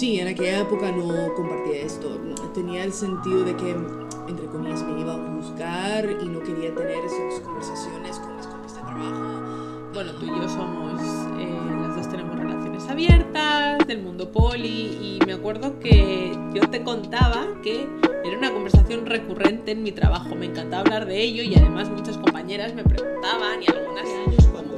[0.00, 2.18] Sí, en aquella época no compartía esto.
[2.54, 3.76] Tenía el sentido de que,
[4.28, 8.76] entre comillas, me iba a juzgar y no quería tener esas conversaciones con mis compañeros
[8.76, 9.90] de trabajo.
[9.92, 11.02] Bueno, tú y yo somos,
[11.38, 16.82] eh, las dos tenemos relaciones abiertas, del mundo poli, y me acuerdo que yo te
[16.82, 17.86] contaba que
[18.24, 20.34] era una conversación recurrente en mi trabajo.
[20.34, 24.08] Me encantaba hablar de ello y además muchas compañeras me preguntaban y algunas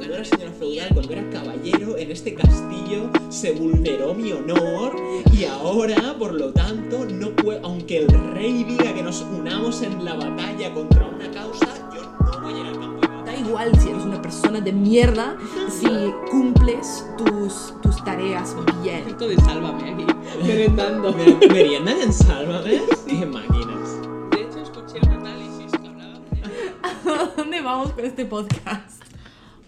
[0.03, 4.97] Cuando era señora feudal, cuando era caballero en este castillo, se vulneró mi honor
[5.31, 10.03] y ahora, por lo tanto, no puedo, aunque el rey diga que nos unamos en
[10.03, 13.07] la batalla contra una causa, yo no voy a ir al campo.
[13.25, 15.37] Da igual si eres una persona de mierda,
[15.69, 15.87] si
[16.29, 19.05] cumples tus, tus tareas bien.
[19.07, 20.05] Esto de sálvame aquí,
[20.45, 21.13] merendando.
[21.13, 24.01] Me- Merienda en Sálvame, qué máquinas.
[24.31, 26.43] De hecho, escuché un análisis que hablaba de...
[26.83, 29.01] ¿A dónde vamos con este podcast?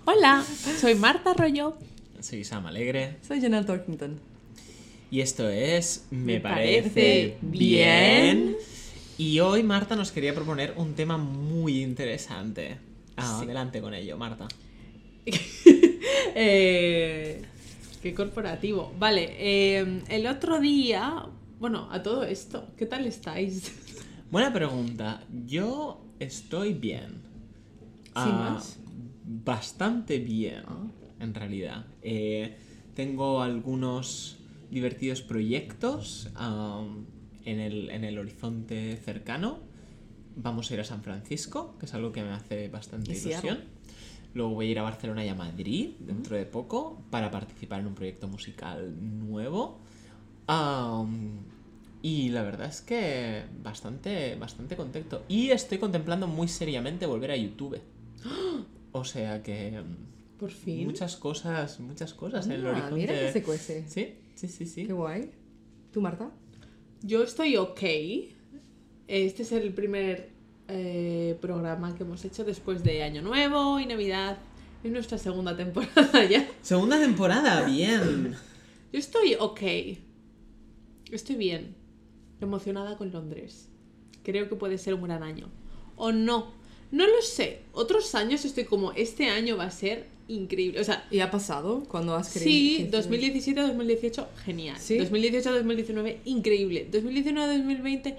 [0.05, 0.43] Hola,
[0.79, 1.75] soy Marta Rollo.
[2.19, 4.19] Soy Sam Alegre Soy Janelle Torkington.
[5.11, 7.51] y esto es Me, Me parece, parece bien.
[7.51, 8.57] bien.
[9.17, 12.77] Y hoy Marta nos quería proponer un tema muy interesante.
[13.15, 13.45] Ah, Sí.
[13.45, 14.47] Adelante con ello, Marta.
[16.37, 17.41] Eh,
[18.03, 18.93] qué corporativo.
[18.99, 21.25] Vale, eh, el otro día,
[21.59, 23.71] bueno, a todo esto, ¿qué tal estáis?
[24.31, 25.23] Buena pregunta.
[25.45, 27.21] Yo estoy bien.
[28.07, 28.77] Sin Ah, más.
[29.27, 30.63] Bastante bien,
[31.19, 31.87] en realidad.
[32.01, 32.57] Eh,
[32.93, 34.37] tengo algunos
[34.69, 36.29] divertidos proyectos
[37.43, 39.59] en, el, en el horizonte cercano.
[40.35, 43.59] Vamos a ir a San Francisco, que es algo que me hace bastante ilusión.
[44.33, 47.87] Luego voy a ir a Barcelona y a Madrid dentro de poco para participar en
[47.87, 49.79] un proyecto musical nuevo.
[52.01, 55.23] Y la verdad es que bastante, bastante contento.
[55.27, 57.79] Y estoy contemplando muy seriamente volver a YouTube.
[58.97, 59.81] O sea que
[60.39, 60.85] Por fin.
[60.85, 62.95] muchas cosas, muchas cosas en el Ah, horizonte.
[62.95, 63.83] mira que se cuece.
[63.89, 64.87] Sí, sí, sí, sí.
[64.87, 65.31] Qué guay.
[65.91, 66.31] ¿Tú, Marta?
[67.01, 67.81] Yo estoy ok.
[69.07, 70.29] Este es el primer
[70.69, 74.37] eh, programa que hemos hecho después de Año Nuevo y Navidad.
[74.81, 76.47] Es nuestra segunda temporada ya.
[76.61, 78.33] Segunda temporada, bien.
[78.93, 79.61] Yo estoy ok.
[81.11, 81.75] Estoy bien.
[82.39, 83.67] Emocionada con Londres.
[84.23, 85.49] Creo que puede ser un gran año.
[85.97, 86.53] O no.
[86.91, 87.59] No lo sé.
[87.73, 90.79] Otros años estoy como, este año va a ser increíble.
[90.79, 92.49] O sea, ¿Y ha pasado cuando has creído?
[92.49, 94.77] sí, que- 2017-2018, genial.
[94.79, 94.97] ¿Sí?
[94.99, 96.87] 2018-2019, increíble.
[96.91, 98.15] 2019-2020,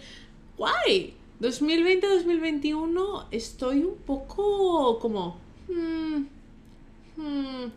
[0.56, 1.14] guay.
[1.40, 5.38] 2020-2021 estoy un poco como...
[5.68, 6.24] hmm,
[7.16, 7.70] hmm,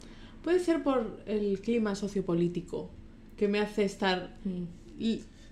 [0.43, 2.89] puede ser por el clima sociopolítico
[3.37, 4.63] que me hace estar Mm.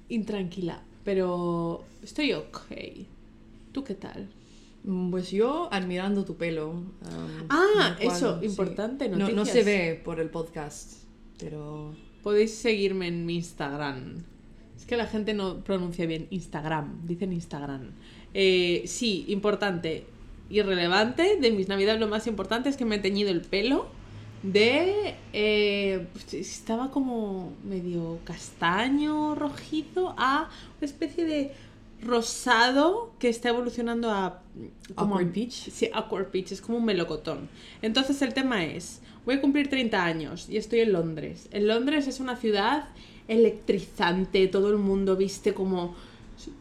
[0.10, 2.62] intranquila, pero estoy ok.
[3.72, 4.28] ¿Tú qué tal?
[5.12, 6.70] Pues yo admirando tu pelo.
[6.70, 6.88] um,
[7.50, 8.46] Ah, eso, sí.
[8.46, 11.04] importante, No, no se ve por el podcast,
[11.40, 11.94] pero...
[12.24, 14.24] Podéis seguirme en mi Instagram.
[14.76, 17.92] Es que la gente no pronuncia bien Instagram, dicen Instagram.
[18.34, 20.06] Eh, sí, importante,
[20.50, 21.38] irrelevante.
[21.40, 23.88] De mis navidades lo más importante es que me he teñido el pelo
[24.44, 25.16] de...
[25.34, 31.52] eh, estaba como medio castaño, rojizo, a una especie de
[32.02, 34.42] rosado que está evolucionando a...
[34.96, 35.52] como Awkward peach.
[35.72, 37.50] Sí, awkward peach, es como un melocotón.
[37.82, 41.48] Entonces el tema es, voy a cumplir 30 años y estoy en Londres.
[41.52, 42.90] En Londres es una ciudad
[43.28, 45.96] electrizante, todo el mundo viste como...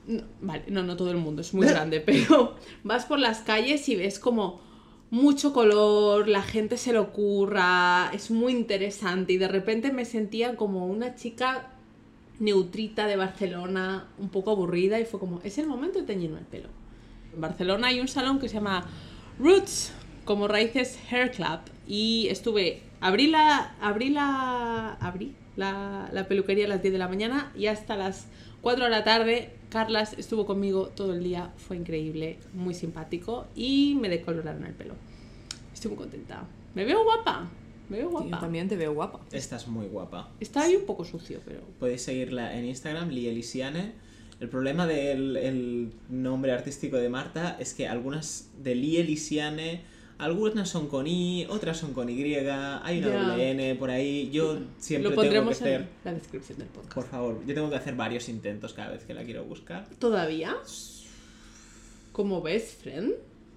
[0.06, 3.88] no, vale, no, no todo el mundo, es muy grande, pero vas por las calles
[3.88, 4.60] y ves como
[5.10, 10.56] mucho color, la gente se lo ocurra, es muy interesante y de repente me sentía
[10.56, 11.75] como una chica
[12.38, 16.44] neutrita de Barcelona, un poco aburrida y fue como, es el momento de teñirme el
[16.44, 16.68] pelo.
[17.34, 18.86] En Barcelona hay un salón que se llama
[19.38, 19.92] Roots,
[20.24, 26.82] como raíces Hair Club, y estuve, abrí la, abrí la, abrí la, peluquería a las
[26.82, 28.26] 10 de la mañana y hasta las
[28.62, 33.96] 4 de la tarde Carlas estuvo conmigo todo el día, fue increíble, muy simpático y
[34.00, 34.94] me decoloraron el pelo.
[35.72, 36.44] Estoy muy contenta.
[36.74, 37.48] Me veo guapa,
[37.88, 38.40] me veo Yo guapa.
[38.40, 39.20] también te veo guapa.
[39.32, 40.30] Estás muy guapa.
[40.40, 41.60] Está ahí un poco sucio, pero...
[41.78, 43.92] Podéis seguirla en Instagram, Lielisiane.
[44.40, 49.82] El problema del el nombre artístico de Marta es que algunas de Lielisiane,
[50.18, 54.28] algunas son con I, otras son con Y, hay una doble N por ahí.
[54.30, 56.94] Yo siempre Lo tengo que pondremos hacer, en la descripción del podcast.
[56.94, 59.88] por favor, yo tengo que hacer varios intentos cada vez que la quiero buscar.
[59.98, 60.54] ¿Todavía?
[62.12, 63.14] ¿Como best friend?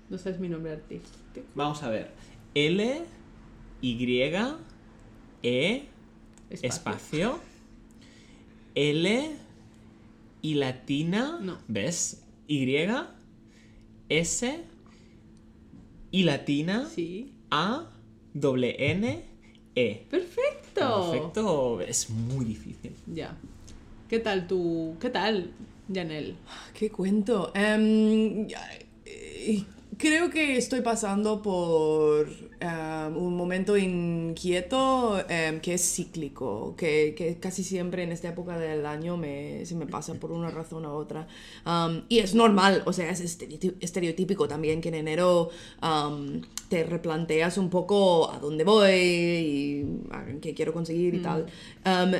[0.09, 1.45] No sabes mi nombre artístico.
[1.55, 2.11] Vamos a ver.
[2.55, 3.01] L,
[3.81, 4.21] Y,
[5.41, 5.83] E,
[6.49, 7.39] espacio,
[8.75, 9.29] L
[10.41, 11.39] y latina.
[11.41, 11.57] No.
[11.67, 12.23] ¿Ves?
[12.47, 12.75] Y,
[14.09, 14.63] S
[16.11, 17.33] y latina, Sí.
[17.51, 17.89] A,
[18.33, 19.23] doble N,
[19.75, 20.05] E.
[20.09, 21.11] Perfecto.
[21.11, 22.93] Perfecto, es muy difícil.
[23.07, 23.37] Ya.
[24.07, 24.95] ¿Qué tal tú?
[24.99, 25.51] ¿Qué tal,
[25.93, 26.35] Janel?
[26.73, 27.51] ¿Qué cuento?
[27.53, 28.47] Em,
[29.05, 29.63] eh,
[29.97, 32.27] creo que estoy pasando por
[32.59, 38.57] em, un momento inquieto em, que es cíclico, que, que casi siempre en esta época
[38.57, 41.27] del año me, se me pasa por una razón u otra.
[41.65, 45.49] Um, y es normal, o sea, es estereotípico también que en enero
[45.81, 51.45] um, te replanteas un poco a dónde voy y a qué quiero conseguir y tal.
[51.85, 52.11] Um,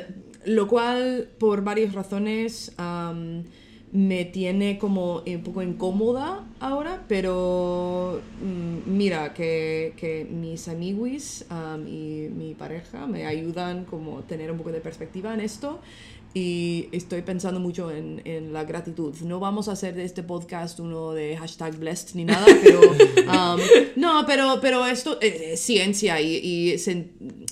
[0.45, 3.44] lo cual, por varias razones, um,
[3.91, 11.88] me tiene como un poco incómoda ahora, pero mm, mira que, que mis amiguis um,
[11.88, 15.80] y mi pareja me ayudan como a tener un poco de perspectiva en esto
[16.31, 19.15] y estoy pensando mucho en, en la gratitud.
[19.24, 23.59] No vamos a hacer de este podcast uno de hashtag blessed ni nada, pero um,
[23.95, 27.07] no, pero, pero esto eh, es ciencia y, y sen-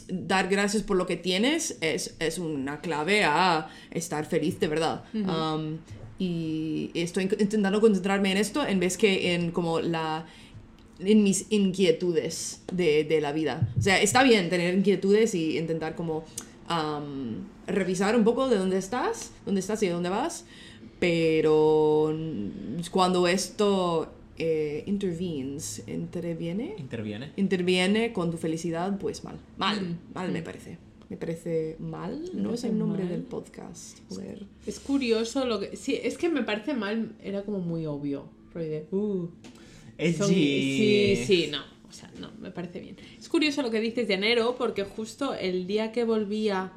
[0.07, 5.04] dar gracias por lo que tienes es, es una clave a estar feliz de verdad.
[5.16, 5.80] Um,
[6.19, 10.25] y estoy in- intentando concentrarme en esto en vez que en como la
[11.00, 13.69] en mis inquietudes de, de la vida.
[13.78, 16.24] O sea, está bien tener inquietudes y intentar como
[16.68, 20.46] am, revisar un poco de dónde estás, dónde estás y dónde vas,
[21.00, 22.16] pero
[22.92, 27.31] cuando esto eh, intervenes, interviene, Interviene.
[27.38, 29.38] interviene con tu felicidad, pues mal.
[29.58, 30.78] Mal, Mm, mal me parece.
[31.09, 33.12] Me parece mal, no es el nombre mal.
[33.12, 34.00] del podcast.
[34.09, 34.45] Joder.
[34.65, 35.77] Es curioso lo que...
[35.77, 38.30] Sí, es que me parece mal, era como muy obvio.
[38.54, 39.30] de, uh,
[40.18, 40.27] son-.
[40.27, 41.59] Sí, sí, no.
[41.88, 42.98] O sea, no, me parece bien.
[43.18, 46.74] Es curioso lo que dices de enero, porque justo el día que volvía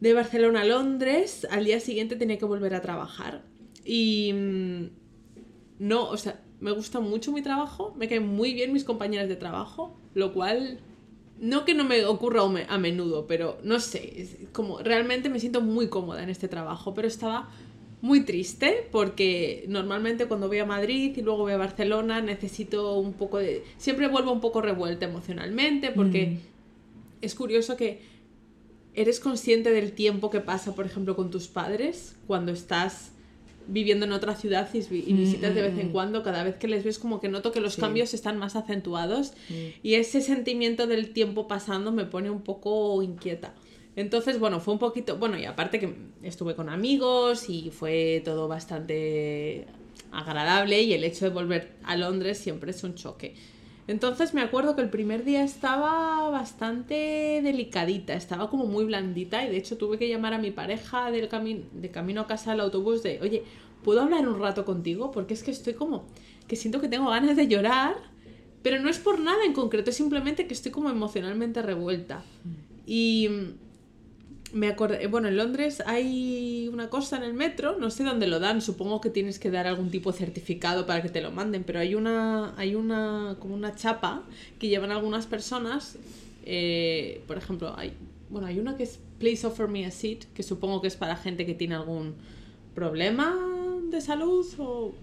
[0.00, 3.42] de Barcelona a Londres, al día siguiente tenía que volver a trabajar.
[3.84, 4.84] Y mm,
[5.78, 9.36] no, o sea, me gusta mucho mi trabajo, me caen muy bien mis compañeras de
[9.36, 10.78] trabajo, lo cual
[11.44, 15.28] no que no me ocurra a me- a menudo, pero no sé, es como realmente
[15.28, 17.50] me siento muy cómoda en este trabajo, pero estaba
[18.00, 23.14] muy triste porque normalmente cuando voy a Madrid y luego voy a Barcelona necesito un
[23.14, 23.62] poco de...
[23.78, 26.38] Siempre vuelvo un poco revuelta emocionalmente porque
[27.22, 28.00] es curioso que
[28.94, 33.12] eres consciente del tiempo que pasa, por ejemplo, con tus padres cuando estás
[33.66, 35.92] viviendo en otra ciudad y, Mm, visitas de mm, vez en mm.
[35.92, 37.80] cuando, cada vez que les ves como que noto que los Sí.
[37.80, 39.54] cambios están más acentuados Mm.
[39.82, 43.54] y ese sentimiento del tiempo pasando me pone un poco inquieta.
[43.96, 48.48] Entonces, bueno, fue un poquito, bueno, y aparte que estuve con amigos y fue todo
[48.48, 49.66] bastante
[50.10, 53.34] agradable y el hecho de volver a Londres siempre es un choque.
[53.86, 59.50] Entonces me acuerdo que el primer día estaba bastante delicadita, estaba como muy blandita y
[59.50, 62.60] de hecho tuve que llamar a mi pareja del cami- de camino a casa al
[62.60, 63.42] autobús de, oye,
[63.82, 65.10] ¿puedo hablar un rato contigo?
[65.10, 66.06] Porque es que estoy como,
[66.48, 67.96] que siento que tengo ganas de llorar,
[68.62, 72.24] pero no es por nada en concreto, es simplemente que estoy como emocionalmente revuelta.
[72.86, 73.63] Y mm,
[74.54, 78.38] me acordé, bueno, en Londres hay una cosa en el metro, no sé dónde lo
[78.38, 81.64] dan, supongo que tienes que dar algún tipo de certificado para que te lo manden,
[81.64, 84.22] pero hay una, hay una, como una chapa
[84.60, 85.98] que llevan algunas personas,
[86.44, 87.94] eh, por ejemplo, hay,
[88.30, 91.16] bueno, hay una que es Please offer me a seat, que supongo que es para
[91.16, 92.14] gente que tiene algún
[92.76, 93.36] problema
[93.90, 94.94] de salud o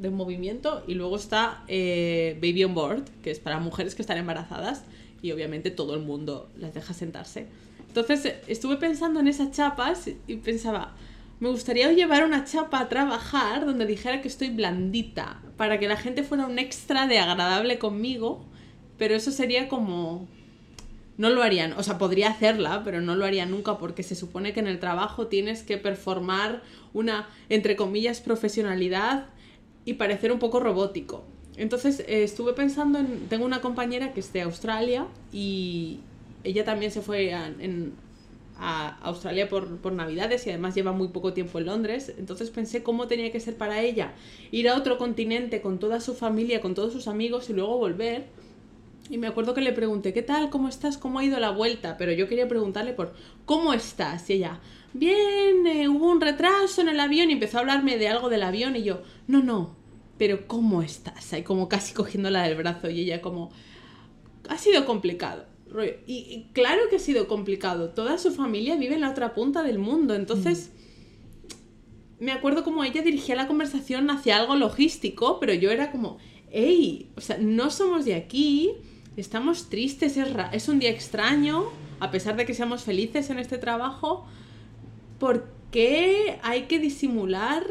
[0.00, 4.16] de movimiento, y luego está eh, Baby on Board, que es para mujeres que están
[4.16, 4.84] embarazadas,
[5.20, 7.48] y obviamente todo el mundo las deja sentarse.
[7.94, 10.94] Entonces eh, estuve pensando en esas chapas y pensaba,
[11.38, 15.96] me gustaría llevar una chapa a trabajar donde dijera que estoy blandita, para que la
[15.96, 18.44] gente fuera un extra de agradable conmigo,
[18.98, 20.26] pero eso sería como...
[21.18, 24.52] No lo harían, o sea, podría hacerla, pero no lo haría nunca porque se supone
[24.52, 29.26] que en el trabajo tienes que performar una, entre comillas, profesionalidad
[29.84, 31.24] y parecer un poco robótico.
[31.56, 36.00] Entonces eh, estuve pensando en, tengo una compañera que es de Australia y
[36.44, 37.50] ella también se fue a,
[39.02, 42.14] Australia por, por Navidades y además lleva muy poco tiempo en Londres.
[42.18, 44.12] Entonces pensé cómo tenía que ser para ella
[44.52, 48.26] ir a otro continente con toda su familia, con todos sus amigos y luego volver.
[49.10, 50.50] Y me acuerdo que le pregunté, ¿qué tal?
[50.50, 50.96] ¿Cómo estás?
[50.96, 51.96] ¿Cómo ha ido la vuelta?
[51.98, 53.12] Pero yo quería preguntarle por,
[53.44, 54.30] ¿cómo estás?
[54.30, 54.60] Y ella,
[54.94, 58.42] bien, eh, hubo un retraso en el avión y empezó a hablarme de algo del
[58.42, 59.76] avión y yo, no, no,
[60.16, 61.32] pero ¿cómo estás?
[61.32, 63.50] Ahí como casi cogiéndola del brazo y ella como,
[64.48, 65.44] ha sido complicado.
[66.06, 67.90] Y, claro que ha sido complicado.
[67.90, 70.14] Toda su familia vive en la otra punta del mundo.
[70.14, 70.70] Entonces,
[72.20, 76.18] me acuerdo como ella dirigía la conversación hacia algo logístico, pero yo era como,
[76.50, 78.70] hey, o sea, no somos de aquí,
[79.16, 81.64] estamos tristes, es, es un día extraño,
[82.00, 84.26] a pesar de que seamos felices en este trabajo,
[85.18, 87.64] ¿por qué hay que disimular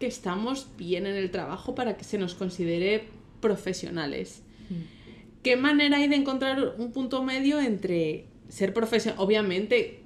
[0.00, 3.08] que estamos bien en el trabajo para que se nos considere
[3.40, 4.42] profesionales?
[5.42, 9.18] ¿Qué manera hay de encontrar un punto medio entre ser profesional?
[9.20, 10.00] Obviamente,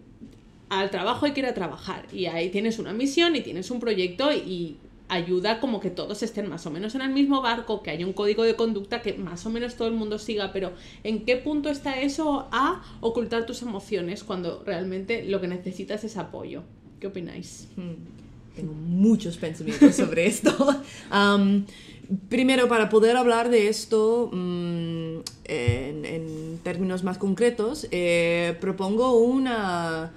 [0.69, 3.81] al trabajo hay que ir a trabajar y ahí tienes una misión y tienes un
[3.81, 4.77] proyecto y
[5.09, 8.13] ayuda como que todos estén más o menos en el mismo barco, que haya un
[8.13, 10.73] código de conducta que más o menos todo el mundo siga, pero
[11.03, 16.17] ¿en qué punto está eso a ocultar tus emociones cuando realmente lo que necesitas es
[16.17, 16.63] apoyo?
[17.01, 17.69] ¿Qué opináis?
[17.77, 17.95] Hmm.
[18.57, 20.53] Tengo muchos pensamientos sobre esto.
[21.13, 21.65] Um,
[22.29, 30.13] primero, para poder hablar de esto mm, en, términos más concretos, eh, propongo una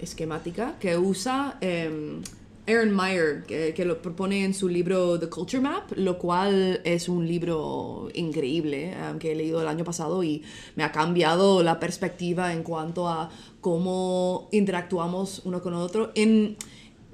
[0.00, 1.58] esquemática que usa...
[1.60, 2.22] Em,
[2.68, 7.26] Aaron Meyer, que, lo propone en su libro The Culture Map, lo cual es un
[7.26, 10.42] libro increíble um, que he leído el año pasado y
[10.76, 13.30] me ha cambiado la perspectiva en cuanto a
[13.62, 16.12] cómo interactuamos uno con otro.
[16.14, 16.58] En,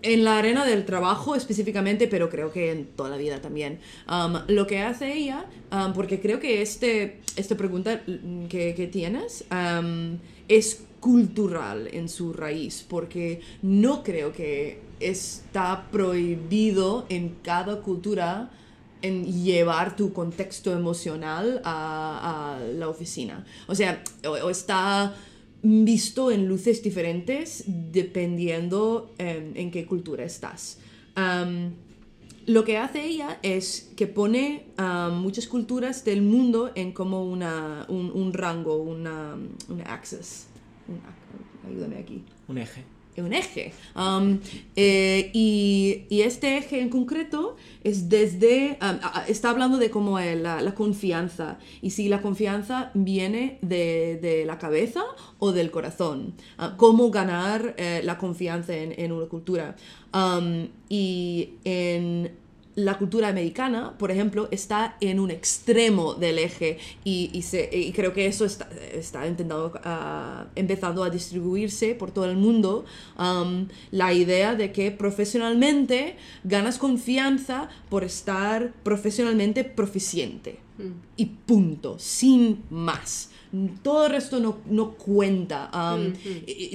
[0.04, 3.80] en la arena del trabajo específicamente, pero creo que en toda la vida también.
[4.08, 8.02] Um, lo que hace ella, um, porque creo que este, esta pregunta
[8.48, 9.44] que, que tienes
[10.48, 18.50] es cultural en su raíz, porque no creo que está prohibido en cada cultura
[19.02, 23.44] en llevar tu contexto emocional a, la oficina.
[23.66, 25.14] O sea, o, está
[25.64, 30.78] visto en luces diferentes dependiendo em, en, qué cultura estás.
[32.46, 34.66] lo que hace ella es que pone
[35.12, 39.34] muchas culturas del mundo en como una, un, rango, una,
[39.68, 40.46] un access.
[41.66, 42.22] ayúdame aquí.
[42.46, 43.72] Un eje un eje.
[43.96, 44.40] Um,
[44.76, 50.74] eh, y, este eje en concreto es desde, um, está hablando de cómo es la,
[50.74, 55.04] confianza y si la confianza viene de, la cabeza
[55.38, 56.34] o del corazón.
[56.58, 59.76] Uh, cómo ganar eh, la confianza en, una cultura.
[60.12, 62.30] Um, y en
[62.76, 68.26] la cultura americana, por ejemplo, está en un extremo del eje y, se, creo que
[68.26, 72.84] eso está, está uh, empezando a distribuirse por todo el mundo.
[73.18, 80.58] Um, la idea de que profesionalmente ganas confianza por estar profesionalmente proficiente.
[80.78, 80.90] Mm.
[81.16, 83.30] Y punto, sin más
[83.82, 85.70] todo el resto no, cuenta.
[85.74, 86.12] Um,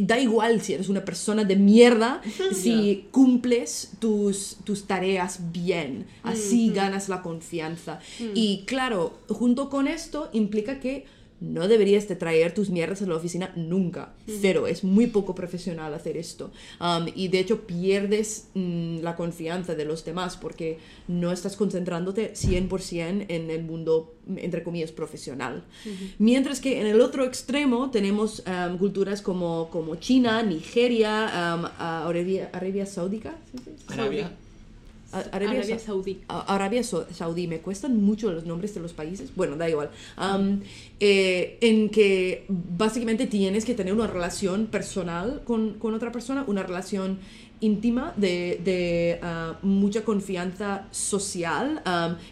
[0.06, 2.22] da igual si eres una persona de mierda,
[2.54, 8.00] si cumples tus, tus tareas bien, así ganas la confianza.
[8.34, 11.06] Y claro, junto con esto implica que
[11.42, 14.14] no deberías de traer tus mierdas a la oficina nunca.
[14.42, 14.68] Cero.
[14.68, 16.52] Es muy poco profesional hacer esto.
[16.80, 22.34] Um, y de hecho pierdes mm, la confianza de los demás porque no estás concentrándote
[22.34, 25.64] 100% en el mundo, entre comillas, profesional.
[26.18, 32.50] Mientras que en el otro extremo tenemos um, culturas como, como China, Nigeria, um, Arabia,
[32.54, 33.36] Arabia Saudita.
[33.88, 34.32] Arabia.
[35.12, 36.22] Arabia, Saudí.
[36.28, 39.90] Arabia Saudí, me cuestan mucho los nombres de los países, bueno, da igual,
[41.00, 46.64] eh, en que básicamente tienes que tener una relación personal con, con otra persona, una
[46.64, 47.20] relación
[47.62, 51.82] íntima de, de ah, mucha confianza social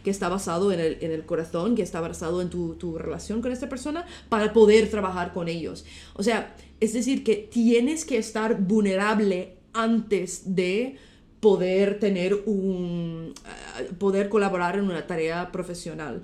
[0.04, 3.42] que está basado en el, en el, corazón, que está basado en tu, tu relación
[3.42, 5.86] con esta persona para poder trabajar con ellos.
[6.14, 10.98] O sea, es decir, que tienes que estar vulnerable antes de
[11.40, 13.34] poder tener un
[13.80, 16.24] eh, poder colaborar en una tarea profesional.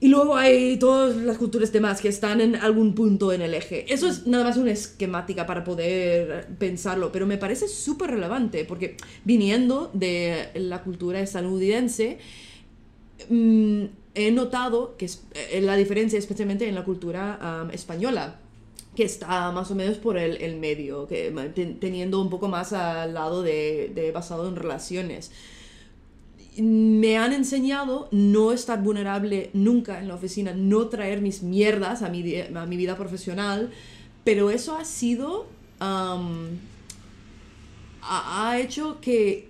[0.00, 3.92] Y luego hay todas las culturas demás que están en algún punto en el eje.
[3.92, 8.96] Eso es nada más una esquemática para poder pensarlo, pero me parece súper relevante porque
[9.24, 12.18] viniendo de la cultura estadounidense,
[13.28, 13.84] mm,
[14.16, 18.41] he notado que es, eh, la diferencia especialmente en la cultura española
[18.94, 21.30] que está más o menos por el, el medio, que,
[21.80, 25.30] teniendo un poco más al lado de, de, basado en relaciones.
[26.58, 32.10] Me han enseñado no estar vulnerable nunca en la oficina, no traer mis mierdas a
[32.10, 33.70] mi, a mi vida profesional,
[34.24, 35.46] pero eso ha sido...
[38.02, 39.48] ha hecho que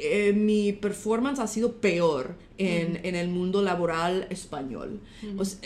[0.00, 5.00] eh, mi performance ha sido peor en, en el mundo laboral español.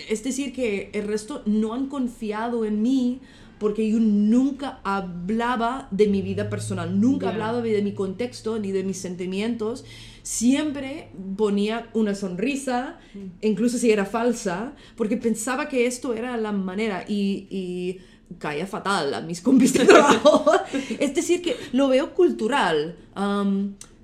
[0.08, 3.20] es decir, que el resto no han confiado en mí
[3.62, 8.82] porque yo nunca hablaba de mi vida personal, nunca hablaba de mi contexto ni de
[8.82, 9.84] mis sentimientos.
[10.24, 12.98] Siempre ponía una sonrisa,
[13.40, 18.00] incluso si era falsa, porque pensaba que esto era la manera y, y
[18.38, 20.44] caía fatal a mis compis de trabajo.
[20.98, 22.96] es decir, que lo veo cultural.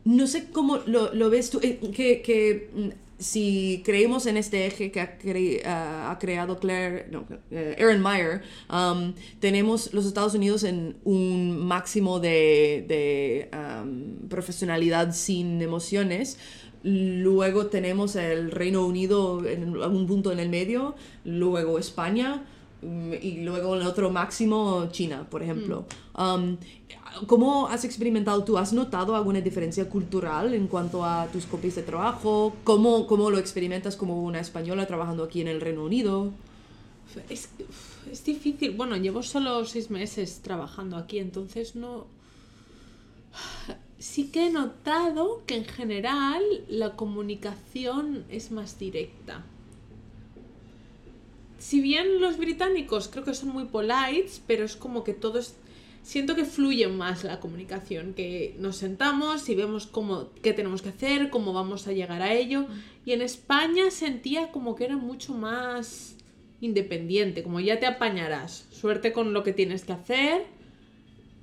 [0.08, 2.88] No sé cómo lo, ves tú, eh, que, mm,
[3.18, 8.40] si creemos en este eje que ha, ha creado Claire, no, eh, Aaron Meyer,
[8.72, 16.38] um, tenemos los Estados Unidos en un máximo de, um, profesionalidad sin emociones.
[16.82, 20.94] Luego tenemos el Reino Unido en algún punto en el medio,
[21.26, 22.46] luego España,
[22.80, 25.84] mm, y luego el otro máximo China, por ejemplo.
[26.16, 26.56] Um,
[27.26, 28.58] ¿Cómo has experimentado tú?
[28.58, 32.54] ¿Has notado alguna diferencia cultural en cuanto a tus copias de trabajo?
[32.64, 36.32] ¿Cómo, cómo lo experimentas como una española trabajando aquí en el Reino Unido?
[37.28, 37.48] Es,
[38.10, 38.72] es difícil.
[38.72, 42.06] Bueno, llevo solo seis meses trabajando aquí, entonces no.
[43.98, 49.44] Sí que he notado que en general la comunicación es más directa.
[51.58, 55.54] Si bien los británicos creo que son muy polites, pero es como que todo es.
[56.08, 60.88] Siento que fluye más la comunicación, que nos sentamos y vemos cómo, qué tenemos que
[60.88, 62.64] hacer, cómo vamos a llegar a ello.
[63.04, 66.16] Y en España sentía como que era mucho más
[66.62, 70.46] independiente, como ya te apañarás, suerte con lo que tienes que hacer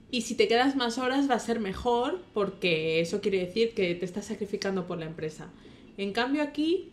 [0.09, 3.93] y si te quedas más horas va a ser mejor porque eso quiere decir que
[3.93, 5.51] te estás sacrificando por la empresa.
[5.95, 6.89] En cambio aquí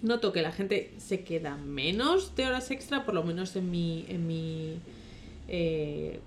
[0.00, 4.06] noto que la gente se queda menos de horas extra, por lo menos en mi,
[4.08, 4.78] en mi
[5.48, 6.20] eh,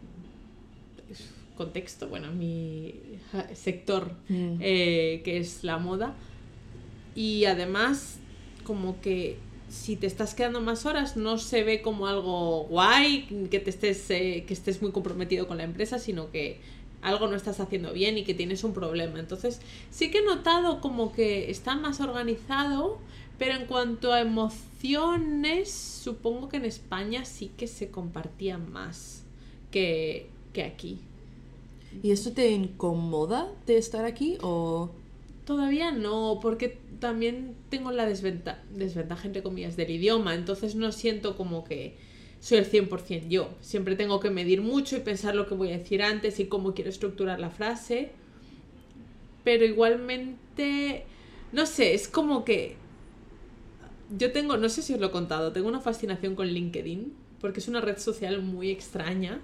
[1.55, 2.95] contexto, bueno, en mi
[3.53, 4.57] sector Mm.
[4.59, 6.15] eh, que es la moda.
[7.15, 8.17] Y además,
[8.65, 9.37] como que
[9.69, 14.09] si te estás quedando más horas, no se ve como algo guay, que te estés,
[14.09, 16.59] eh, que estés muy comprometido con la empresa, sino que
[17.01, 19.19] algo no estás haciendo bien y que tienes un problema.
[19.19, 22.99] Entonces, sí que he notado como que está más organizado,
[23.37, 29.23] pero en cuanto a emociones, supongo que en España sí que se compartían más
[29.71, 30.99] que, que aquí.
[32.01, 34.89] ¿Y eso te incomoda de estar aquí o...?
[35.45, 41.37] Todavía no, porque también tengo la desventaja, desventaja entre comillas del idioma, entonces no siento
[41.37, 41.97] como que
[42.39, 43.49] soy el 100% yo.
[43.61, 46.73] Siempre tengo que medir mucho y pensar lo que voy a decir antes y cómo
[46.73, 48.11] quiero estructurar la frase.
[49.43, 51.05] Pero igualmente,
[51.51, 52.77] no sé, es como que
[54.17, 57.59] yo tengo, no sé si os lo he contado, tengo una fascinación con LinkedIn, porque
[57.59, 59.41] es una red social muy extraña.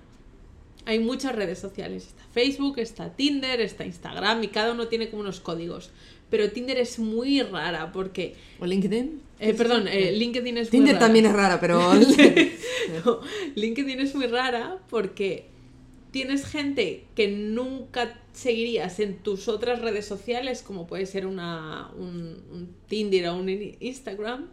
[0.85, 2.07] Hay muchas redes sociales.
[2.07, 5.91] Está Facebook, está Tinder, está Instagram y cada uno tiene como unos códigos.
[6.29, 8.35] Pero Tinder es muy rara porque...
[8.59, 9.22] ¿O LinkedIn?
[9.39, 11.05] eh, perdón, eh, LinkedIn es muy Tinder rara.
[11.05, 11.81] también es rara, pero...
[13.05, 13.20] No,
[13.55, 15.46] LinkedIn es muy rara porque
[16.11, 22.41] tienes gente que nunca seguirías en tus otras redes sociales, como puede ser una, un,
[22.51, 24.48] un Tinder o un in- Instagram,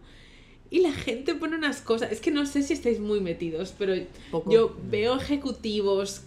[0.71, 2.13] y la gente pone unas cosas.
[2.13, 3.95] Es que no sé si estáis muy metidos, pero
[4.31, 4.51] Poco.
[4.51, 6.23] yo veo ejecutivos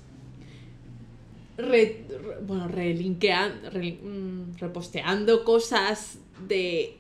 [1.58, 6.98] re- re- bueno, relinkean- re- mm, reposteando cosas de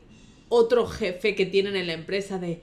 [0.49, 2.61] otro jefe que tienen en la empresa de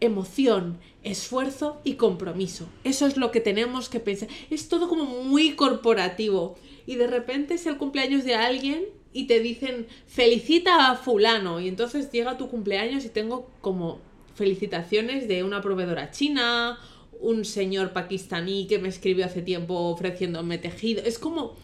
[0.00, 2.68] emoción, esfuerzo y compromiso.
[2.84, 4.28] Eso es lo que tenemos que pensar.
[4.50, 6.56] Es todo como muy corporativo.
[6.86, 11.60] Y de repente es el cumpleaños de alguien y te dicen felicita a fulano.
[11.60, 14.00] Y entonces llega tu cumpleaños y tengo como
[14.38, 16.78] felicitaciones de una proveedora china,
[17.20, 21.02] un señor pakistaní que me escribió hace tiempo ofreciéndome tejido.
[21.04, 21.56] Es como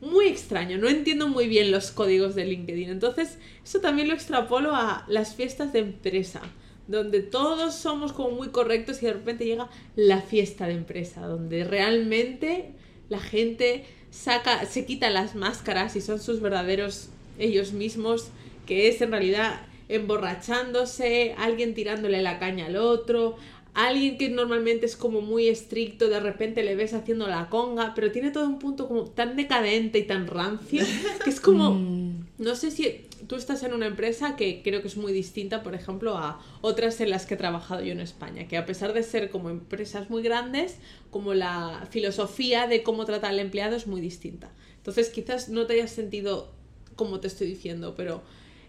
[0.00, 2.88] muy extraño, no entiendo muy bien los códigos de LinkedIn.
[2.88, 6.40] Entonces, eso también lo extrapolo a las fiestas de empresa,
[6.86, 11.64] donde todos somos como muy correctos y de repente llega la fiesta de empresa, donde
[11.64, 12.72] realmente
[13.08, 18.28] la gente saca, se quita las máscaras y son sus verdaderos ellos mismos,
[18.66, 19.60] que es en realidad
[19.90, 23.36] emborrachándose, alguien tirándole la caña al otro,
[23.74, 28.10] alguien que normalmente es como muy estricto, de repente le ves haciendo la conga, pero
[28.10, 30.84] tiene todo un punto como tan decadente y tan rancio,
[31.24, 31.70] que es como,
[32.10, 35.62] Mm, no sé si tú estás en una empresa que creo que es muy distinta,
[35.62, 38.92] por ejemplo, a otras en las que he trabajado yo en España, que a pesar
[38.92, 40.76] de ser como empresas muy grandes,
[41.10, 44.50] como la filosofía de cómo tratar al empleado es muy distinta.
[44.76, 46.50] Entonces quizás no te hayas sentido
[46.96, 48.22] como te estoy diciendo, pero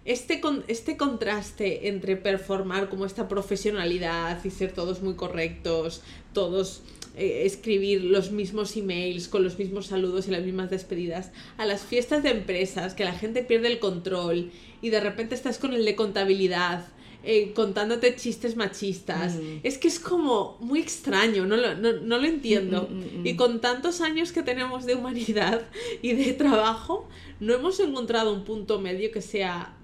[0.06, 6.02] este, con, este contraste entre performar como esta profesionalidad y ser todos muy correctos,
[6.34, 6.82] todos
[7.16, 11.82] eh, escribir los mismos emails con los mismos saludos y las mismas despedidas, a las
[11.82, 15.86] fiestas de empresas, que la gente pierde el control y de repente estás con el
[15.86, 16.86] de contabilidad.
[17.24, 19.36] eh, contándote chistes machistas.
[19.36, 19.60] Mm.
[19.64, 22.88] Es que es como muy extraño, no lo, no, no lo entiendo.
[22.90, 23.28] Mm, mm.
[23.28, 25.62] Y con tantos años que tenemos de humanidad
[26.02, 27.08] y de trabajo,
[27.40, 29.78] no hemos encontrado un punto medio que sea,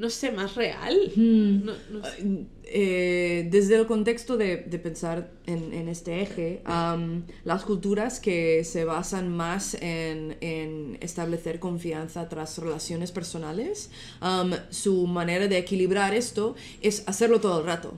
[0.00, 0.96] no sé, más real.
[1.14, 1.64] mm.
[1.64, 2.46] No, no sé.
[2.64, 8.64] Eh, desde el contexto de, de pensar en, en este eje, am, las culturas que
[8.64, 16.14] se basan más en, en establecer confianza tras relaciones personales, am, su manera de equilibrar
[16.14, 17.92] esto es hacerlo todo el rato.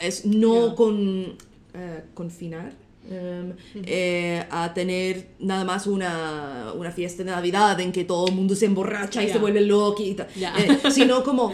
[0.00, 1.36] Es no con,
[1.74, 2.72] eh, confinar.
[3.10, 3.52] Em,
[3.84, 8.54] eh, a tener nada más una, una fiesta de Navidad en que todo el mundo
[8.54, 9.32] se emborracha y Ya.
[9.34, 10.54] se vuelve loco y tal, Ya.
[10.58, 11.52] Eh, sino como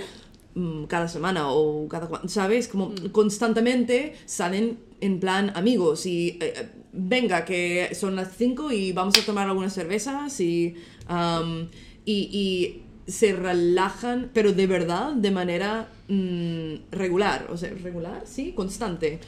[0.55, 2.69] mm, cada semana o cada, ¿sabes?
[2.69, 8.93] Como constantemente salen en plan amigos y eh, eh, venga, que son las 5 y
[8.93, 10.75] vamos a tomar algunas cervezas y,
[11.07, 11.69] am,
[12.05, 18.53] y, y se relajan, pero de verdad, de manera mm, regular, o sea, regular, sí,
[18.53, 19.21] constante.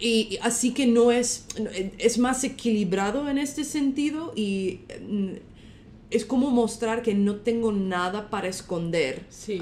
[0.00, 1.46] Y así que no es,
[1.98, 5.32] es más equilibrado en este sentido y mm,
[6.10, 9.22] es como mostrar que no tengo nada para esconder.
[9.28, 9.58] Sí,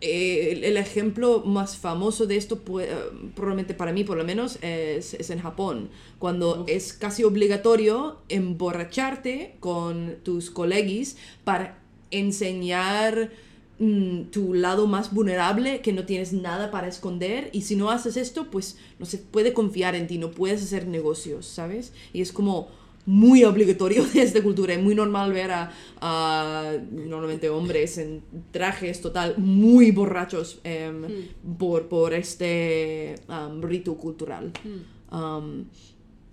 [0.00, 2.88] eh, el, el ejemplo más famoso de esto, eh,
[3.34, 5.90] probablemente para mí por lo menos, es, es en Japón,
[6.20, 6.68] cuando Uf.
[6.68, 11.80] es casi obligatorio emborracharte con tus colegis para
[12.12, 13.32] enseñar
[13.78, 18.16] mm, tu lado más vulnerable, que no tienes nada para esconder, y si no haces
[18.16, 21.92] esto, pues no se puede confiar en ti, no puedes hacer negocios, ¿sabes?
[22.12, 22.68] Y es como
[23.08, 24.74] muy obligatorio de esta cultura.
[24.74, 31.06] Es muy normal ver a, a, normalmente hombres en trajes total muy borrachos em,
[31.58, 33.14] por, por este
[33.62, 34.52] rito cultural.
[35.10, 35.64] Am,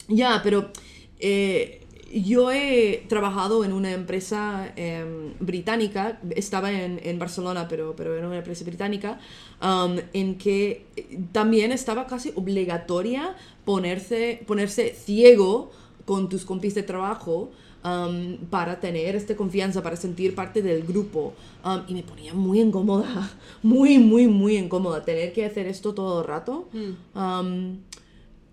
[0.10, 0.72] ya, pero
[1.18, 8.16] eh, yo he trabajado en una empresa em, británica, estaba en, en Barcelona, pero, pero
[8.16, 9.20] era una empresa británica,
[9.60, 10.86] am, en que
[11.32, 15.72] también estaba casi obligatoria ponerse, ponerse ciego
[16.06, 21.34] con tus compis de trabajo am, para tener esta confianza, para sentir parte del grupo.
[21.64, 23.32] Am, y me ponía muy incómoda,
[23.64, 26.70] muy, muy, muy incómoda tener que hacer esto todo el rato.
[26.72, 27.78] Mm.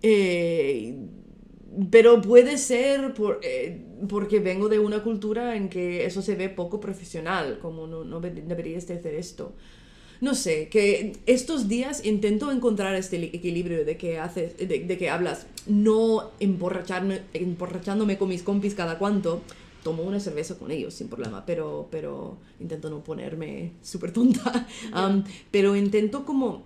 [0.05, 0.97] Eh,
[1.91, 6.49] pero puede ser por, eh, porque vengo de una cultura en que eso se ve
[6.49, 9.53] poco profesional, como no, no deberías de hacer esto.
[10.21, 14.97] No sé, que estos días intento encontrar este li- equilibrio de que haces, de, de
[14.97, 19.41] que hablas, no emborracharme, emborrachándome con mis compis cada cuanto.
[19.83, 24.65] Tomo una cerveza con ellos sin problema, pero, pero intento no ponerme súper tonta.
[24.93, 26.63] Am, pero intento como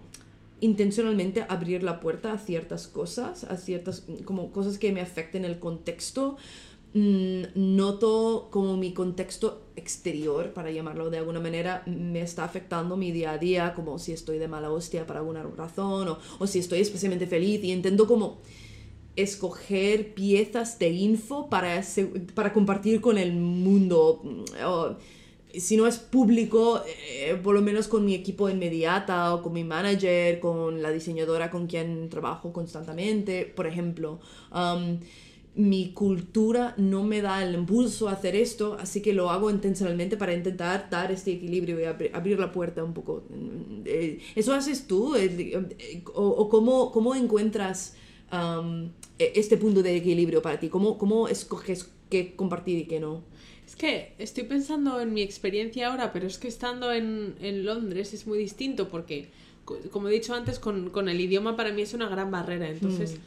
[0.59, 5.59] intencionalmente abrir la puerta a ciertas cosas, a ciertas como cosas que me afecten el
[5.59, 6.37] contexto.
[6.93, 7.43] Mm,
[7.75, 13.31] noto como mi contexto exterior, para llamarlo de alguna manera, me está afectando mi día
[13.31, 16.79] a día, como si estoy de mala hostia por alguna razón, o, o si estoy
[16.79, 18.39] especialmente feliz, y intento como
[19.15, 21.83] escoger piezas de info para,
[22.33, 24.21] para compartir con el mundo.
[24.23, 24.97] mm,
[25.53, 29.63] si no es público, eh, por lo menos con mi equipo inmediata o con mi
[29.63, 34.19] manager, con la diseñadora con quien trabajo constantemente, por ejemplo.
[34.53, 34.99] Um,
[35.55, 40.15] mi cultura no me da el impulso a hacer esto, así que lo hago intencionalmente
[40.15, 43.23] para intentar dar este equilibrio y abri- abrir la puerta un poco.
[43.85, 45.15] Eh, ¿Eso haces tú?
[45.15, 45.57] Eh,
[46.13, 47.95] ¿O, o cómo, cómo encuentras
[48.31, 50.69] um, e- este punto de equilibrio para ti?
[50.69, 53.23] ¿Cómo, cómo escoges qué compartir y qué no?
[53.77, 58.25] Que estoy pensando en mi experiencia ahora, pero es que estando en, en Londres es
[58.25, 59.27] muy distinto porque,
[59.65, 62.69] co- como he dicho antes, con, con el idioma para mí es una gran barrera.
[62.69, 63.17] Entonces,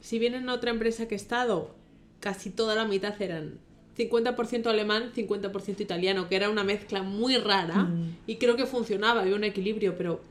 [0.00, 1.74] si bien en otra empresa que he estado,
[2.20, 3.58] casi toda la mitad eran
[3.98, 7.90] 50% alemán, 50% italiano, que era una mezcla muy rara
[8.26, 10.22] y creo que funcionaba, había un equilibrio, pero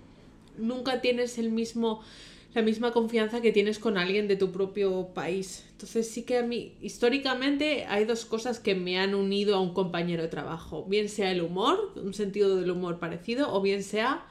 [0.58, 2.02] nunca tienes el mismo
[2.54, 5.66] la misma confianza que tienes con alguien de tu propio país.
[5.72, 9.74] Entonces sí que a mí históricamente hay dos cosas que me han unido a un
[9.74, 14.26] compañero de trabajo, bien sea el humor, un sentido del humor parecido, o bien sea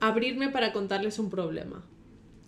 [0.00, 1.84] abrirme para contarles un problema.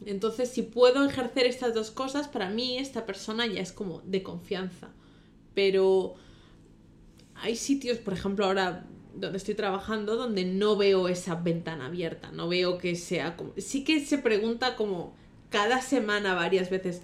[0.04, 4.22] Entonces, si puedo ejercer estas dos cosas, para mí esta persona ya es como de
[4.22, 4.90] confianza.
[5.54, 6.14] Pero
[7.34, 12.48] hay sitios, por ejemplo, ahora donde estoy trabajando, donde no veo esa ventana abierta, no
[12.48, 13.52] veo que sea como...
[13.56, 15.14] Sí que se pregunta como
[15.50, 17.02] cada semana varias veces,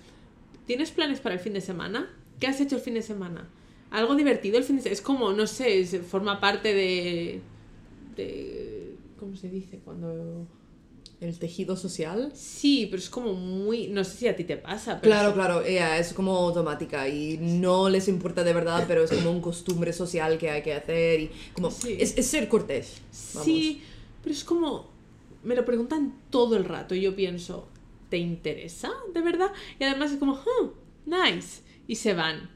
[0.67, 2.11] ¿tienes planes para el fin de semana?
[2.41, 3.49] ¿Qué has hecho el fin de semana?
[3.91, 4.95] ¿Algo divertido el fin de semana?
[4.95, 7.41] Es como, no sé, forma parte de...
[8.17, 9.81] de ¿Cómo se dice?
[9.85, 10.47] Cuando...
[11.21, 12.31] ¿El tejido social?
[12.35, 13.89] Sí, pero es como muy...
[13.89, 15.13] No sé si a ti te pasa, pero...
[15.13, 19.11] Claro, es- claro, ella es como automática y no les importa de verdad, pero es
[19.11, 21.97] como un costumbre social que hay que hacer y como Sí.
[21.99, 23.01] es, es ser cortés.
[23.35, 23.45] vamos.
[23.45, 23.83] Sí,
[24.23, 24.91] pero es como...
[25.43, 27.67] Me lo preguntan todo el rato y yo pienso,
[28.11, 28.91] ¿te interesa?
[29.13, 29.51] ¿De verdad?
[29.81, 30.71] Y además es como, "Hmm,
[31.07, 31.63] nice.
[31.89, 32.51] Y se van.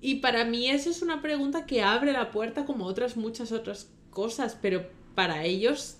[0.00, 3.90] Y para mí eso es una pregunta que abre la puerta como otras muchas otras
[4.10, 5.96] cosas, pero para ellos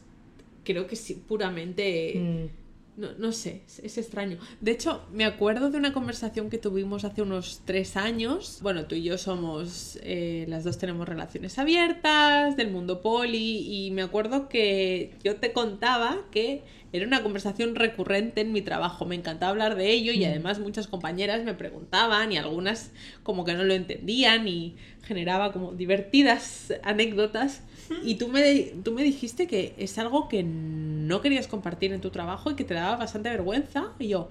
[0.64, 2.14] creo que sí, puramente...
[2.16, 2.62] Mm.
[2.94, 4.36] No, no sé, es, es extraño.
[4.60, 8.58] De hecho, me acuerdo de una conversación que tuvimos hace unos tres años.
[8.60, 13.90] Bueno, tú y yo somos, eh, las dos tenemos relaciones abiertas, del mundo poli, y
[13.92, 19.06] me acuerdo que yo te contaba que era una conversación recurrente en mi trabajo.
[19.06, 22.90] Me encantaba hablar de ello y además muchas compañeras me preguntaban y algunas
[23.22, 27.62] como que no lo entendían y generaba como divertidas anécdotas.
[28.04, 32.10] Y tú me, tú me dijiste que es algo que no querías compartir en tu
[32.10, 33.92] trabajo y que te daba bastante vergüenza.
[33.98, 34.28] Y yo,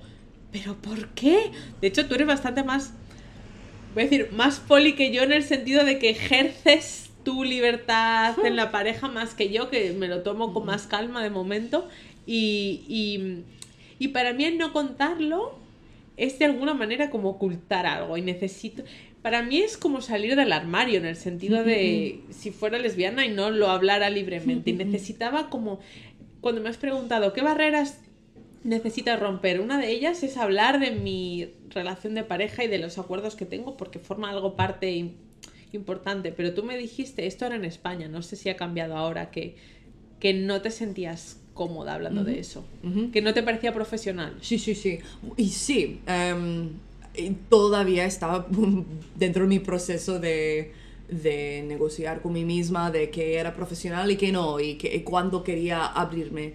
[0.52, 1.52] ¿pero por qué?
[1.80, 2.94] De hecho, tú eres bastante más,
[3.94, 8.36] voy a decir, más poli que yo en el sentido de que ejerces tu libertad
[8.44, 11.88] en la pareja más que yo, que me lo tomo con más calma de momento.
[12.26, 13.44] Y, y,
[14.04, 15.56] y para mí el no contarlo
[16.18, 18.84] es de alguna manera como ocultar algo y necesito...
[19.22, 23.30] Para mí es como salir del armario en el sentido de si fuera lesbiana y
[23.30, 24.72] no lo hablara libremente.
[24.72, 25.80] Y necesitaba como...
[26.42, 28.00] Cuando me has preguntado qué barreras
[28.64, 32.98] necesitas romper, una de ellas es hablar de mi relación de pareja y de los
[32.98, 35.12] acuerdos que tengo porque forma algo parte
[35.72, 36.32] importante.
[36.32, 39.56] Pero tú me dijiste, esto era en España, no sé si ha cambiado ahora, que,
[40.20, 42.64] que no te sentías cómoda hablando de eso,
[43.14, 44.36] que no te parecía profesional.
[44.42, 44.98] Sí, sí, sí.
[45.38, 46.70] Y sí, em,
[47.50, 48.48] todavía estaba
[49.16, 50.72] dentro de mi proceso de,
[51.08, 55.44] de, negociar con mí misma, de que era profesional y que no, y, que, cuando
[55.44, 56.54] quería abrirme.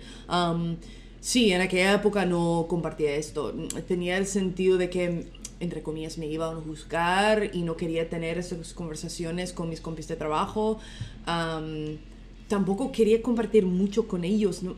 [1.20, 3.54] sí, en aquella época no compartía esto.
[3.86, 5.26] Tenía el sentido de que
[5.60, 10.08] entre comillas, me iban a juzgar y no quería tener esas conversaciones con mis compis
[10.08, 10.80] de trabajo.
[12.48, 14.62] tampoco quería compartir mucho con ellos.
[14.64, 14.74] ¿no?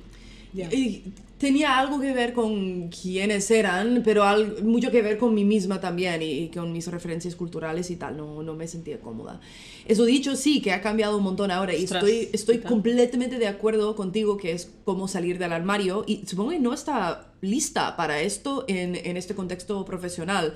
[0.70, 1.04] Y
[1.38, 4.24] tenía algo que ver con quiénes eran, pero
[4.62, 8.16] mucho que ver con mí misma también y, con mis referencias culturales y tal.
[8.16, 9.40] No, no me sentía cómoda.
[9.86, 13.94] Eso dicho, sí, que ha cambiado un montón ahora y estoy, estoy completamente de acuerdo
[13.96, 18.64] contigo que es como salir del armario y supongo que no está lista para esto
[18.68, 20.54] en, en este contexto profesional.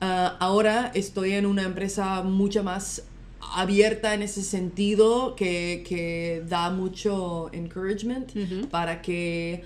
[0.00, 3.04] Ah, ahora estoy en una empresa mucho más
[3.52, 8.32] abierta en ese sentido que, que da mucho encouragement
[8.70, 9.64] para que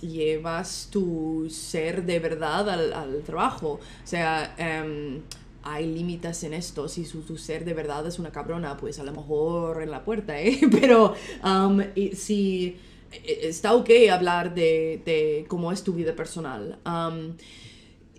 [0.00, 3.80] llevas tu ser de verdad al, al trabajo.
[3.80, 5.22] O sea, em,
[5.62, 6.88] hay límites en esto.
[6.88, 10.04] Si su, tu ser de verdad es una cabrona, pues a lo mejor en la
[10.04, 10.60] puerta, ¿eh?
[10.80, 11.14] Pero
[12.12, 12.76] si
[13.12, 16.78] e, está ok hablar de, de, cómo es tu vida personal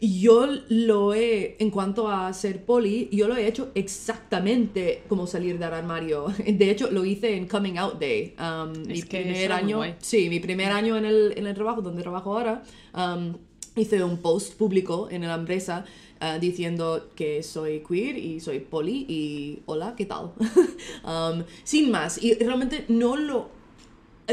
[0.02, 5.58] yo lo he, en cuanto a ser poli, yo lo he hecho exactamente como salir
[5.58, 6.28] del armario.
[6.46, 8.36] De hecho, lo hice en Coming Out Day.
[8.40, 12.38] Um, mi primer año, sí, mi primer año en el, en el trabajo, donde trabajo
[12.38, 13.36] ahora, um,
[13.76, 15.86] hice un post público en la empresa
[16.22, 20.32] uh, diciendo que soy queer y soy poli y hola, ¿qué tal?
[21.04, 23.50] um, sin más, y realmente no lo,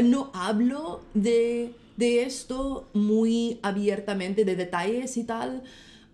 [0.03, 5.63] no hablo de de esto muy abiertamente, de detalles y tal,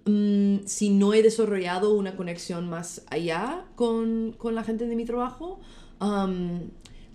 [0.06, 5.60] mm, si no he desarrollado una conexión más allá con, la gente de mi trabajo,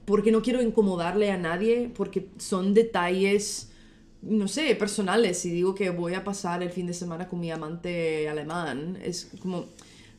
[0.04, 3.70] porque no quiero incomodarle a nadie, porque son detalles,
[4.22, 5.38] no sé, personales.
[5.38, 9.32] Si digo que voy a pasar el fin de semana con mi amante alemán, es
[9.40, 9.66] como,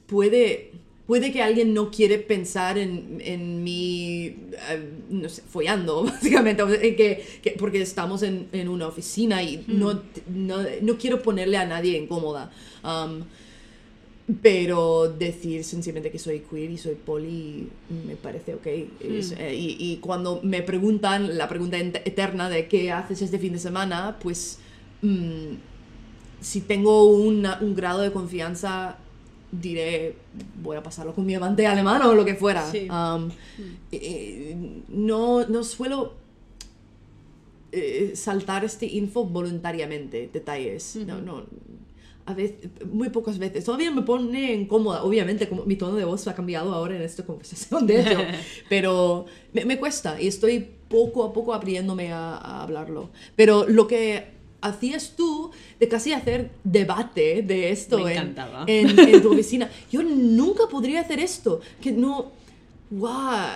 [0.05, 0.73] puede
[1.07, 4.35] puede que alguien no quiere pensar en, en mí,
[4.69, 6.63] eh, no sé, follando, básicamente,
[7.41, 9.79] que, porque estamos en, en, una oficina y hmm.
[9.79, 12.51] no, no, no, quiero ponerle a nadie incómoda.
[12.83, 13.23] Um,
[14.41, 17.69] pero decir sencillamente que soy queer y soy poli
[18.05, 18.65] me parece ok.
[18.65, 23.59] Eh, y, y, cuando me preguntan la pregunta eterna de qué haces este fin de
[23.59, 24.59] semana, pues
[25.01, 25.53] mm,
[26.41, 28.97] si tengo una, un grado de confianza
[29.51, 30.15] diré,
[30.61, 32.65] voy a pasarlo con mi amante alemán o lo que fuera.
[32.89, 33.29] Um,
[33.91, 34.55] eh,
[34.89, 36.13] no, no suelo
[37.71, 40.95] eh, saltar este info voluntariamente, detalles.
[40.97, 41.45] No, no.
[42.25, 43.63] A veces, muy pocas veces.
[43.63, 45.03] Todavía me pone incómoda.
[45.03, 48.19] Obviamente, como mi tono de voz ha cambiado ahora en esta conversación, de hecho.
[48.69, 53.11] pero me, me, cuesta y estoy poco a poco abriéndome a, a hablarlo.
[53.37, 58.35] Pero lo que hacías tú de casi hacer debate de esto en,
[58.67, 59.69] en, tu oficina.
[59.91, 62.31] Yo nunca podría hacer esto, que no,
[62.89, 63.47] wow,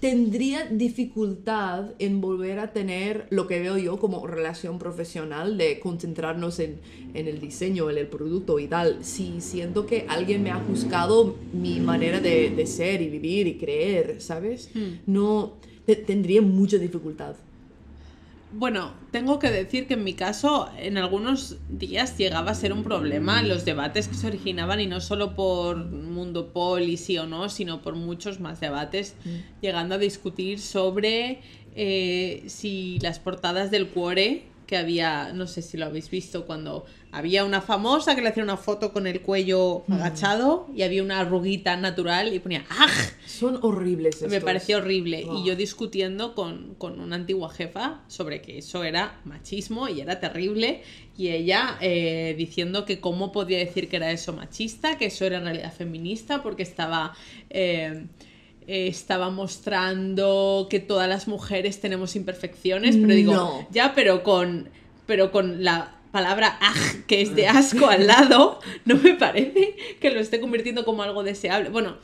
[0.00, 6.58] tendría dificultad en volver a tener lo que veo yo como relación profesional de concentrarnos
[6.58, 6.78] en,
[7.14, 9.04] en el diseño, en el producto y tal.
[9.04, 13.54] Si siento que alguien me ha juzgado mi manera de, de ser y vivir y
[13.54, 14.70] creer, ¿sabes?
[14.74, 14.98] Hmm.
[15.06, 15.54] No,
[16.06, 17.34] tendría mucha dificultad.
[18.50, 22.82] Bueno, tengo que decir que en mi caso, en algunos días llegaba a ser un
[22.82, 27.50] problema los debates que se originaban y no solo por Mundo Poli, sí o no,
[27.50, 29.60] sino por muchos más debates, mm.
[29.60, 31.42] llegando a discutir sobre
[31.74, 36.84] eh, si las portadas del cuore que había, no sé si lo habéis visto, cuando
[37.10, 41.20] había una famosa que le hacía una foto con el cuello agachado y había una
[41.20, 42.90] arruguita natural y ponía ¡aj!
[43.26, 44.20] Son horribles.
[44.22, 44.44] Me estos.
[44.44, 45.24] pareció horrible.
[45.24, 45.38] Wow.
[45.42, 50.20] Y yo discutiendo con, con una antigua jefa sobre que eso era machismo y era
[50.20, 50.82] terrible.
[51.16, 55.38] Y ella eh, diciendo que cómo podía decir que era eso machista, que eso era
[55.38, 57.14] en realidad feminista, porque estaba.
[57.50, 58.06] eh,
[58.70, 63.66] eh, estaba mostrando que todas las mujeres tenemos imperfecciones, pero digo, No.
[63.70, 64.68] ya, pero con,
[65.06, 70.10] pero con la palabra aj, que es de asco al lado, no me parece que
[70.10, 71.70] lo esté convirtiendo como algo deseable.
[71.70, 71.96] Bueno,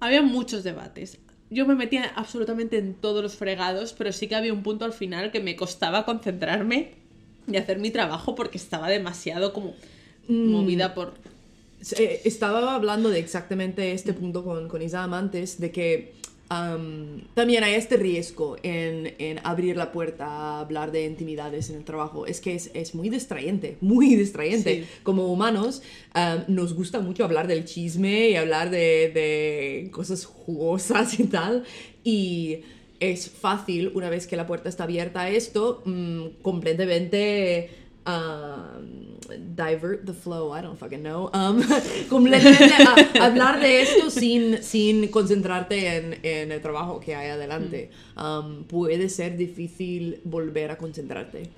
[0.00, 1.18] había muchos debates.
[1.50, 4.92] Yo me metía absolutamente en todos los fregados, pero sí que había un punto al
[4.92, 6.94] final que me costaba concentrarme
[7.50, 9.74] y hacer mi trabajo porque estaba demasiado como
[10.28, 11.14] movida por...
[11.98, 16.19] Eh, Estaba hablando de exactamente este punto con, con Isam antes, de que
[16.50, 21.76] am, también hay este riesgo en, en abrir la puerta a hablar de intimidades en
[21.76, 22.26] el trabajo.
[22.26, 24.82] Es que es, es muy distrayente, muy distrayente.
[24.82, 24.88] Sí.
[25.02, 25.82] Como humanos
[26.48, 31.64] nos gusta mucho hablar del chisme y hablar de, de cosas jugosas y tal.
[32.04, 32.60] Y
[33.00, 37.70] es fácil, una vez que la puerta está abierta a esto, mm, completamente
[38.06, 39.18] um,
[39.54, 41.30] divert the flow, I don't fucking know.
[41.32, 41.62] Um,
[42.08, 47.90] completamente a- hablar de esto sin, sin concentrarte en, en el trabajo que hay adelante.
[48.16, 51.50] Um, puede ser difícil volver a concentrarte.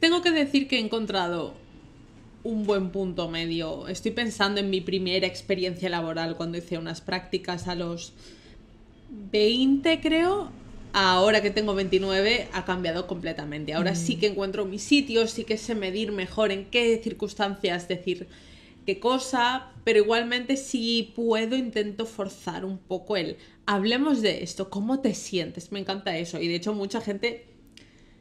[0.00, 1.54] Tengo que decir que he encontrado
[2.44, 3.88] un buen punto medio.
[3.88, 8.12] Estoy pensando en mi primera experiencia laboral cuando hice unas prácticas a los
[9.32, 10.50] 20, creo.
[10.92, 13.74] Ahora que tengo 29 ha cambiado completamente.
[13.74, 18.26] Ahora sí que encuentro mi sitio, sí que sé medir mejor en qué circunstancias decir
[18.86, 25.00] qué cosa, pero igualmente si puedo intento forzar un poco el hablemos de esto, ¿cómo
[25.00, 25.72] te sientes?
[25.72, 27.44] Me encanta eso y de hecho mucha gente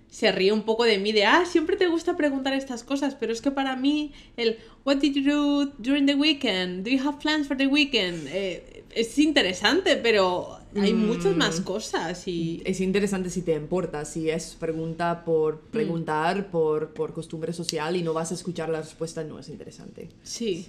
[0.09, 3.31] se ríe un poco de mí de, ah, siempre te gusta preguntar estas cosas, pero
[3.31, 6.83] es que para mí el, what did you do during the weekend?
[6.83, 8.27] Do you have plans for the weekend?
[8.27, 12.61] Eh, es interesante, pero hay muchas más cosas y...
[12.65, 18.03] Es interesante si te importa, si es pregunta por preguntar, por, por costumbre social y
[18.03, 20.09] no vas a escuchar la respuesta, no es interesante.
[20.23, 20.67] Sí.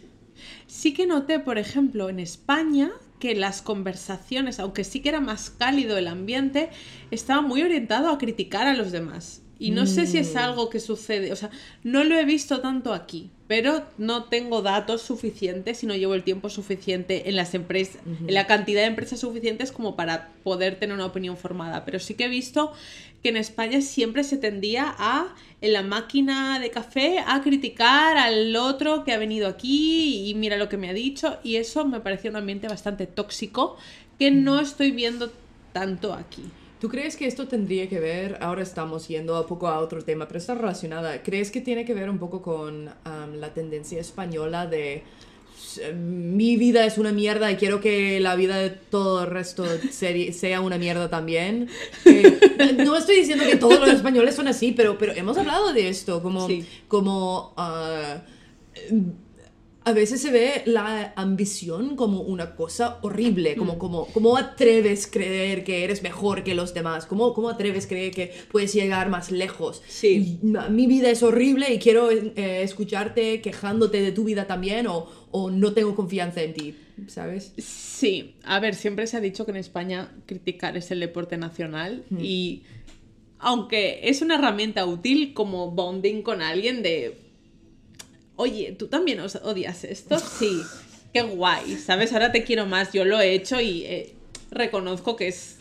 [0.66, 5.50] Sí que noté, por ejemplo, en España que las conversaciones, aunque sí que era más
[5.50, 6.70] cálido el ambiente,
[7.10, 9.42] estaba muy orientado a criticar a los demás.
[9.58, 11.50] Y no sé si es algo que sucede, o sea,
[11.82, 16.22] no lo he visto tanto aquí, pero no tengo datos suficientes y no llevo el
[16.22, 20.94] tiempo suficiente en las empresas, en la cantidad de empresas suficientes como para poder tener
[20.94, 21.86] una opinión formada.
[21.86, 22.72] Pero sí que he visto
[23.22, 28.54] que en España siempre se tendía a, en la máquina de café, a criticar al
[28.54, 31.38] otro que ha venido aquí y mira lo que me ha dicho.
[31.42, 33.78] Y eso me pareció un ambiente bastante tóxico
[34.18, 35.32] que no estoy viendo
[35.72, 36.42] tanto aquí.
[36.80, 40.28] ¿Tú crees que esto tendría que ver, ahora estamos yendo un poco a otro tema,
[40.28, 45.02] pero está relacionada, ¿crees que tiene que ver un poco con la tendencia española de
[45.56, 49.64] "S- mi vida es una mierda y quiero que la vida de todo el resto
[49.90, 51.68] sea una mierda también?
[52.84, 56.22] No estoy diciendo que todos los españoles son así, pero, pero hemos hablado de esto,
[56.22, 56.64] como, Sí.
[56.86, 58.22] como ah,
[59.88, 63.78] a veces se ve la ambición como una cosa horrible, como, Mm.
[63.78, 67.06] como, ¿cómo atreves creer que eres mejor que los demás?
[67.06, 69.82] ¿Cómo, cómo atreves creer que puedes llegar más lejos?
[69.88, 70.38] Sí.
[70.70, 75.50] Mi vida es horrible y quiero eh, escucharte quejándote de tu vida también o, o
[75.50, 76.74] no tengo confianza en ti,
[77.06, 77.54] ¿sabes?
[77.56, 82.04] Sí, a ver, siempre se ha dicho que en España criticar es el deporte nacional
[82.20, 82.62] y
[83.38, 87.16] aunque es una herramienta útil como bonding con alguien de,
[88.38, 90.18] oye, ¿tú también os- odias esto?
[90.18, 90.62] Sí,
[91.12, 92.12] qué guay, ¿sabes?
[92.14, 94.14] Ahora te quiero más, yo lo he hecho y eh,
[94.50, 95.56] reconozco que es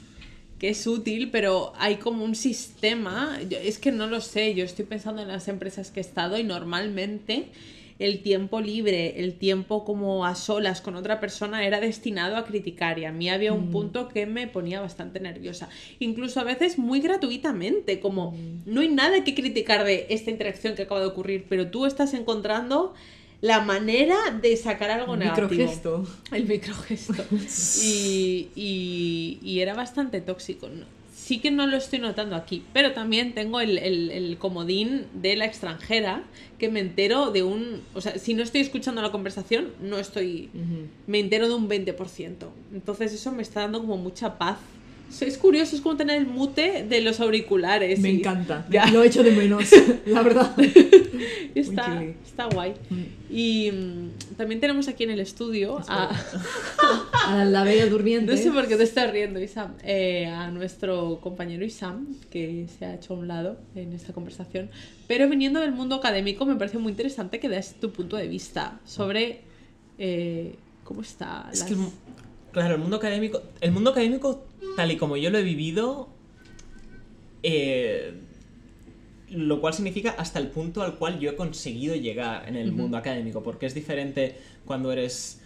[0.59, 4.85] que es útil, pero hay como un sistema, es que no lo sé, yo estoy
[4.85, 7.49] pensando en las empresas que he estado y normalmente
[7.99, 12.99] el tiempo libre, el tiempo como a solas con otra persona era destinado a criticar
[12.99, 16.99] y a mí había un punto que me ponía bastante nerviosa, incluso a veces muy
[16.99, 21.69] gratuitamente, como no hay nada que criticar de esta interacción que acaba de ocurrir, pero
[21.69, 22.93] tú estás encontrando
[23.41, 25.47] la manera de sacar algo negativo.
[25.49, 26.07] Microgesto.
[26.31, 27.25] El microgesto.
[27.83, 30.67] Y, y, y era bastante tóxico.
[30.67, 30.96] ¿no?
[31.27, 35.35] Sí que no lo estoy notando aquí, pero también tengo el, el- el comodín de
[35.35, 36.23] la extranjera
[36.57, 37.81] que me entero de un...
[37.93, 40.49] O sea, si no estoy escuchando la conversación, no estoy...
[41.05, 42.47] Me entero de un 20%.
[42.73, 44.57] Entonces eso me está dando como mucha paz
[45.21, 47.99] Es curioso, es como tener el mute de los auriculares.
[47.99, 48.65] Me y- encanta.
[48.69, 48.87] Ya.
[48.91, 49.63] Lo echo de menos,
[50.05, 50.53] la verdad.
[51.55, 52.73] Está, está guay.
[52.89, 53.03] Mm.
[53.33, 56.09] Y mm, también tenemos aquí en el estudio a...
[57.27, 58.31] A la bella durmiente.
[58.31, 59.73] No sé por qué te estás riendo, Isam.
[59.83, 64.69] Eh, a nuestro compañero Isam, que se ha hecho a un lado en esta conversación.
[65.07, 68.79] Pero viniendo del mundo académico, me parece muy interesante que des tu punto de vista
[68.85, 69.41] sobre
[69.97, 70.55] eh,
[70.85, 71.49] cómo está.
[71.51, 71.91] Es las- que, el mu-
[72.53, 74.45] claro, el mundo académico, el mundo académico,
[74.75, 76.09] tal y como yo lo he vivido,
[77.43, 78.13] eh,
[79.29, 82.97] lo cual significa hasta el punto al cual yo he conseguido llegar en el mundo
[82.97, 85.41] académico, porque es diferente cuando eres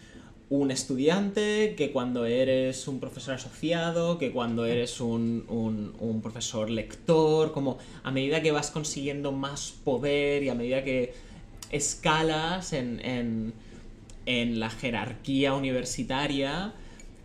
[0.49, 6.69] un estudiante, que cuando eres un profesor asociado, que cuando eres un, un- un profesor
[6.69, 11.13] lector, como a medida que vas consiguiendo más poder y a medida que
[11.71, 13.53] escalas en, en-
[14.25, 16.73] en la jerarquía universitaria,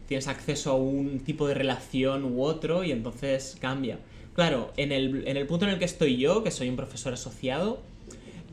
[0.06, 3.98] tienes acceso a un tipo de relación u otro y entonces cambia.
[4.34, 7.12] Claro, en el, en el punto en el que estoy yo, que soy un profesor
[7.12, 7.80] asociado,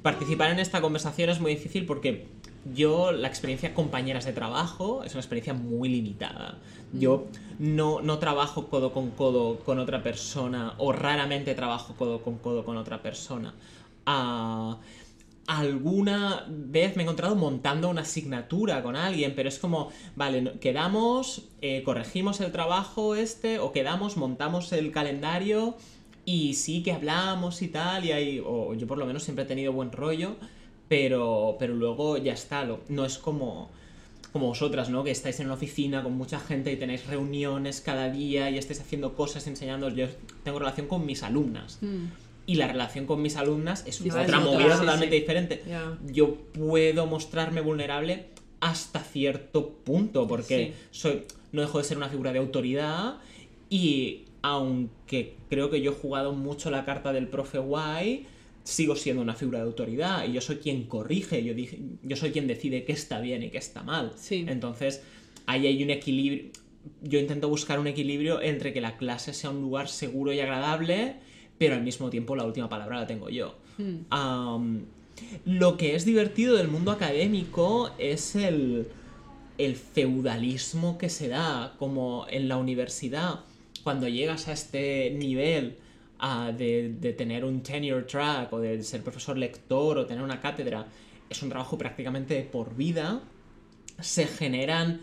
[0.01, 2.25] participar en esta conversación es muy difícil porque
[2.73, 6.57] yo, la experiencia compañeras de trabajo es una experiencia muy limitada.
[6.93, 7.25] Yo
[7.59, 12.63] no, no trabajo codo con codo con otra persona o raramente trabajo codo con codo
[12.63, 13.53] con otra persona.
[14.05, 14.77] Ah,
[15.47, 21.49] alguna vez me he encontrado montando una asignatura con alguien, pero es como, vale, quedamos,
[21.61, 25.75] eh, corregimos el trabajo este, o quedamos, montamos el calendario
[26.25, 29.47] y sí que hablamos y tal, y hay, o yo por lo menos siempre he
[29.47, 30.37] tenido buen rollo,
[30.87, 33.69] pero, pero luego ya está, no es como,
[34.31, 35.03] como vosotras, ¿no?
[35.03, 38.79] Que estáis en una oficina con mucha gente y tenéis reuniones cada día y estáis
[38.79, 39.89] haciendo cosas, enseñando.
[39.89, 40.07] Yo
[40.43, 41.77] tengo relación con mis alumnas.
[41.81, 42.05] Mm.
[42.45, 45.21] Y la relación con mis alumnas es otra otra, movida sí, totalmente sí.
[45.21, 45.63] diferente.
[46.07, 48.25] Yo puedo mostrarme vulnerable
[48.59, 53.15] hasta cierto punto, porque soy, no dejo de ser una figura de autoridad
[53.69, 58.25] y aunque creo que yo he jugado mucho la carta del profe guay,
[58.63, 62.31] sigo siendo una figura de autoridad y yo soy quien corrige, yo, dije, yo soy
[62.31, 64.13] quien decide qué está bien y qué está mal.
[64.15, 64.45] Sí.
[64.47, 65.01] Entonces,
[65.45, 66.51] ahí hay un equilibrio.
[67.01, 71.15] Yo intento buscar un equilibrio entre que la clase sea un lugar seguro y agradable,
[71.63, 73.55] pero al mismo tiempo la última palabra la tengo yo.
[73.77, 73.95] Mm.
[74.09, 74.81] Am,
[75.45, 78.89] lo que es divertido del mundo académico es el,
[79.57, 83.45] el feudalismo que se da, como en la universidad,
[83.81, 85.77] cuando llegas a este nivel
[86.19, 90.41] ah, de, de tener un tenure track o de ser profesor lector o tener una
[90.41, 90.87] cátedra,
[91.29, 93.21] es un trabajo prácticamente por vida,
[94.01, 94.99] se generan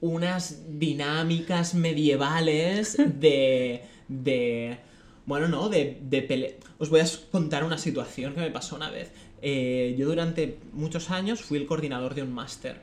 [0.00, 3.82] unas dinámicas medievales de...
[4.06, 4.86] de
[5.28, 8.90] bueno, no, de, de pele- Os voy a contar una situación que me pasó una
[8.90, 9.12] vez.
[9.42, 12.76] Eh, yo durante muchos años fui el coordinador de un máster.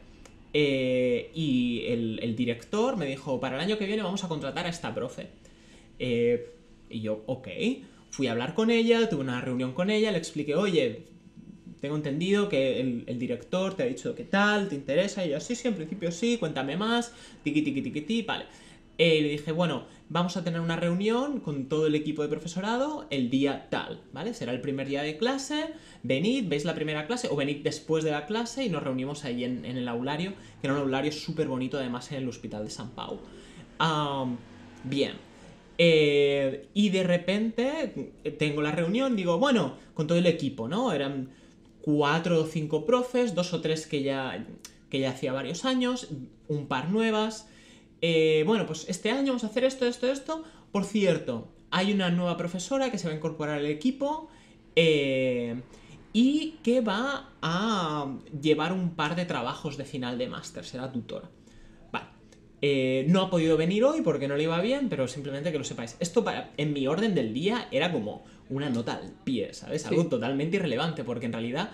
[0.53, 4.65] Eh, y el, el director me dijo, para el año que viene vamos a contratar
[4.67, 5.27] a esta profe.
[5.99, 6.51] Eh,
[6.89, 7.47] y yo, ok.
[8.11, 11.03] Fui a hablar con ella, tuve una reunión con ella, le expliqué, oye,
[11.81, 15.25] tengo entendido que el, el director te ha dicho qué tal, te interesa.
[15.25, 17.11] Y yo, sí, sí, en principio sí, cuéntame más,
[17.43, 18.45] tiqui, tiqui, tiqui, ti, vale.
[18.97, 23.07] Eh, le dije, bueno, vamos a tener una reunión con todo el equipo de profesorado
[23.09, 24.33] el día tal, ¿vale?
[24.33, 25.73] Será el primer día de clase,
[26.03, 29.43] venid, veis la primera clase o venid después de la clase y nos reunimos ahí
[29.43, 32.71] en, en el aulario, que era un aulario súper bonito además en el Hospital de
[32.71, 33.19] San Pau.
[34.83, 35.13] Bien.
[35.77, 40.93] Eh, y de repente tengo la reunión, digo, bueno, con todo el equipo, ¿no?
[40.93, 41.31] Eran
[41.81, 44.45] cuatro o cinco profes, dos o tres que ya,
[44.89, 46.07] que ya hacía varios años,
[46.47, 47.49] un par nuevas.
[48.07, 50.43] Eh, bueno, pues este año vamos a hacer esto, esto, esto.
[50.71, 54.29] Por cierto, hay una nueva profesora que se va a incorporar al equipo
[54.75, 55.59] eh,
[56.13, 61.31] y que va a llevar un par de trabajos de final de máster, será tutora.
[61.91, 62.05] Vale.
[62.61, 65.63] Eh, no ha podido venir hoy porque no le iba bien, pero simplemente que lo
[65.63, 65.97] sepáis.
[65.99, 69.81] Esto para, en mi orden del día era como una nota al pie, ¿sabes?
[69.81, 69.87] Sí.
[69.87, 71.71] Algo totalmente irrelevante, porque en realidad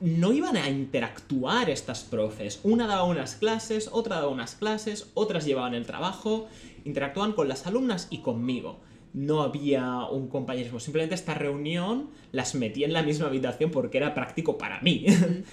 [0.00, 2.60] no iban a interactuar estas profes.
[2.62, 6.48] Una daba unas clases, otra daba unas clases, otras llevaban el trabajo,
[6.84, 8.78] interactuaban con las alumnas y conmigo.
[9.12, 14.14] No había un compañerismo, simplemente esta reunión las metí en la misma habitación porque era
[14.14, 15.06] práctico para mí.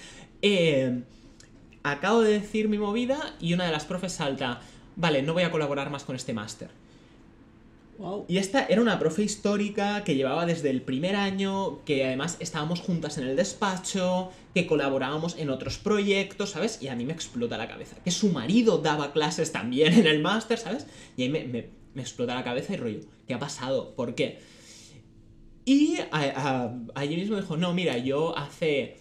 [0.42, 1.02] Eh,
[1.82, 4.60] acabo de decir mi movida y una de las profes salta,
[4.96, 6.68] vale, no voy a colaborar más con este máster.
[7.98, 8.26] Wow.
[8.28, 12.80] Y esta era una profe histórica que llevaba desde el primer año, que además estábamos
[12.80, 16.82] juntas en el despacho, que colaborábamos en otros proyectos, ¿sabes?
[16.82, 17.96] Y a mí me explota la cabeza.
[18.04, 20.86] Que su marido daba clases también en el máster, ¿sabes?
[21.16, 23.94] Y ahí me, me- me explota la cabeza y rollo, ¿qué ha pasado?
[23.94, 24.38] ¿Por qué?
[25.64, 28.98] Y a- a- allí mismo dijo, no, mira, yo hace...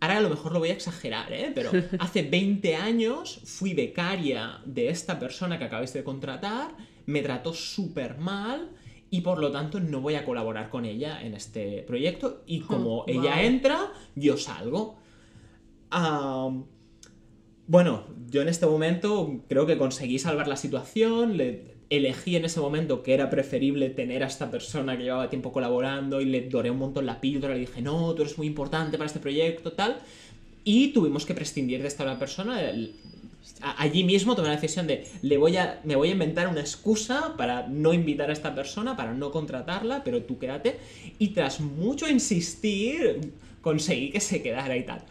[0.00, 1.52] Ahora a lo mejor lo voy a exagerar, ¿eh?
[1.54, 6.74] Pero hace 20 años fui becaria de esta persona que acabáis de contratar,
[7.06, 8.70] me trató súper mal
[9.10, 13.00] y por lo tanto no voy a colaborar con ella en este proyecto y como
[13.00, 13.44] Oh, ella wow.
[13.44, 14.96] entra, yo salgo.
[17.66, 22.60] Bueno, yo en este momento creo que conseguí salvar la situación, le elegí en ese
[22.60, 26.70] momento que era preferible tener a esta persona que llevaba tiempo colaborando y le doré
[26.70, 29.98] un montón la píldora, le dije, no, tú eres muy importante para este proyecto, tal,
[30.64, 32.60] y tuvimos que prescindir de esta otra persona.
[32.68, 32.96] el-
[33.60, 37.34] Allí mismo tomé la decisión de le voy a, me voy a inventar una excusa
[37.36, 40.78] para no invitar a esta persona, para no contratarla, pero tú quédate.
[41.18, 45.02] Y tras mucho insistir, conseguí que se quedara y tal.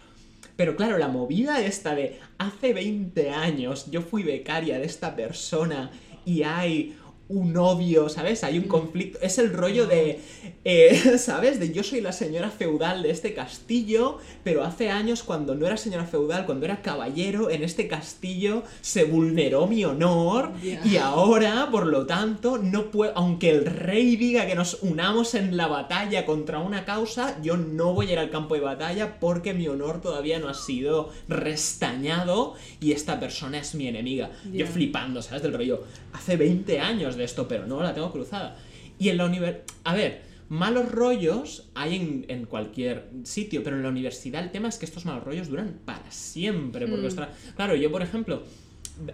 [0.56, 5.92] Pero claro, la movida esta de hace 20 años yo fui becaria de esta persona
[6.26, 6.96] y hay
[7.30, 8.44] un odio, ¿sabes?
[8.44, 9.18] Hay un conflicto.
[9.22, 10.20] Es el rollo de,
[10.66, 11.60] eh, ¿sabes?
[11.60, 15.78] De yo soy la señora feudal de este castillo, pero hace años cuando no era
[15.78, 21.88] señora feudal, cuando era caballero, en este castillo se vulneró mi honor y ahora, por
[21.88, 26.60] lo tanto, no puedo, aunque el rey diga que nos unamos en la batalla contra
[26.60, 30.40] una causa, yo no voy a ir al campo de batalla porque mi honor todavía
[30.40, 34.32] no ha sido restañado y esta persona es mi enemiga.
[34.52, 35.44] Yo flipando, ¿sabes?
[35.44, 38.58] Del rollo, hace 20 años de esto, pero no la tengo cruzada.
[39.00, 43.84] Y en la universidad, a ver, malos rollos hay en, en cualquier sitio, pero en
[43.84, 46.86] la universidad el tema es que estos malos rollos duran para siempre.
[46.88, 47.08] Porque, Mm.
[47.08, 48.44] ostras, claro, yo por ejemplo,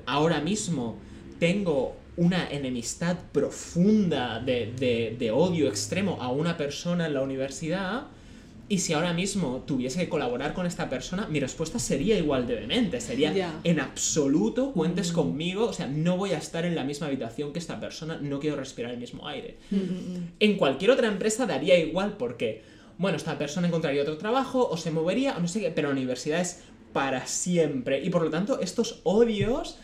[0.05, 0.97] ahora mismo
[1.39, 8.07] tengo una enemistad profunda de, de- de odio extremo a una persona en la universidad.
[8.71, 12.55] Y si ahora mismo tuviese que colaborar con esta persona, mi respuesta sería igual de
[12.55, 13.01] demente.
[13.01, 15.65] Sería en absoluto cuentes conmigo.
[15.65, 18.57] O sea, no voy a estar en la misma habitación que esta persona, no quiero
[18.57, 19.57] respirar el mismo aire.
[20.39, 22.61] En cualquier otra empresa daría igual porque,
[22.99, 25.95] bueno, esta persona encontraría otro trabajo o se movería o no sé qué, pero la
[25.95, 26.61] universidad es
[26.93, 28.03] para siempre.
[28.03, 29.77] Y por lo tanto, estos odios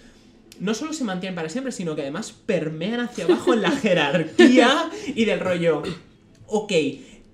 [0.59, 4.91] no solo se mantienen para siempre, sino que además permean hacia abajo en la jerarquía
[5.15, 5.81] y del rollo.
[6.47, 6.71] Ok,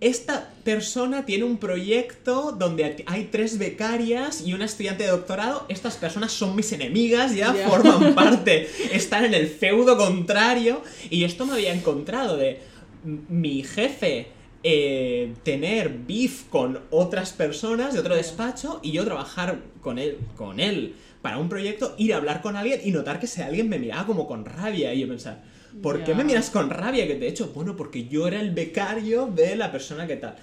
[0.02, 5.68] esta persona tiene un proyecto donde hay tres becarias y una estudiante de doctorado.
[5.70, 10.82] Estas personas son mis enemigas, ya forman parte, están en el feudo contrario.
[11.12, 12.60] Y esto me había encontrado de
[13.04, 14.30] mi jefe
[14.64, 20.60] eh, tener beef con otras personas de otro despacho y yo trabajar con él, con
[20.60, 23.78] él para un proyecto, ir a hablar con alguien y notar que ese alguien me
[23.78, 24.96] miraba como con rabia.
[24.96, 25.44] Y yo pensar,
[25.82, 27.08] ¿por qué me miras con rabia?
[27.08, 30.36] Que te he hecho, bueno, porque yo era el becario de la persona que tal.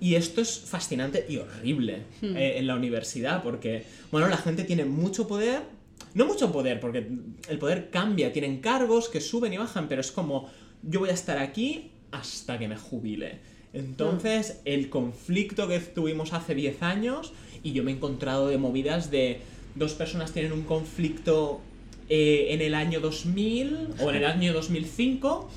[0.00, 2.36] Y esto es fascinante y horrible Hmm.
[2.36, 5.62] eh, en la universidad, porque, bueno, la gente tiene mucho poder.
[6.14, 7.06] No mucho poder, porque
[7.48, 10.50] el poder cambia, tienen cargos que suben y bajan, pero es como,
[10.82, 13.38] yo voy a estar aquí hasta que me jubile.
[13.72, 17.32] Entonces, el conflicto que tuvimos hace 10 años,
[17.62, 19.40] y yo me he encontrado de movidas de
[19.76, 21.60] dos personas tienen un conflicto
[22.14, 25.50] eh, en el año 2000 o en el año 2005.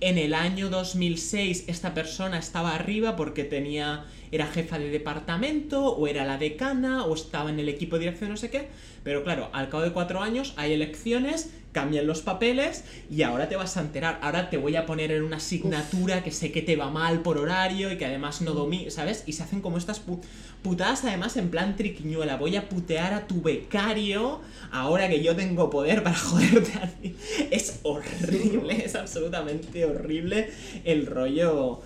[0.00, 6.06] En el año 2006 esta persona estaba arriba porque tenía era jefa de departamento o
[6.06, 8.68] era la decana o estaba en el equipo de dirección no sé qué.
[9.04, 13.54] Pero claro, al cabo de cuatro años hay elecciones, cambian los papeles y ahora te
[13.56, 14.18] vas a enterar.
[14.22, 17.38] Ahora te voy a poner en una asignatura que sé que te va mal por
[17.38, 19.22] horario y que además no domina, ¿sabes?
[19.26, 20.20] Y se hacen como estas pu-
[20.62, 22.36] putadas además en plan triquiñuela.
[22.36, 24.40] Voy a putear a tu becario
[24.72, 27.14] ahora que yo tengo poder para joderte a ti.
[27.52, 30.50] Es horrible, es absolutamente horrible
[30.84, 31.82] el rollo...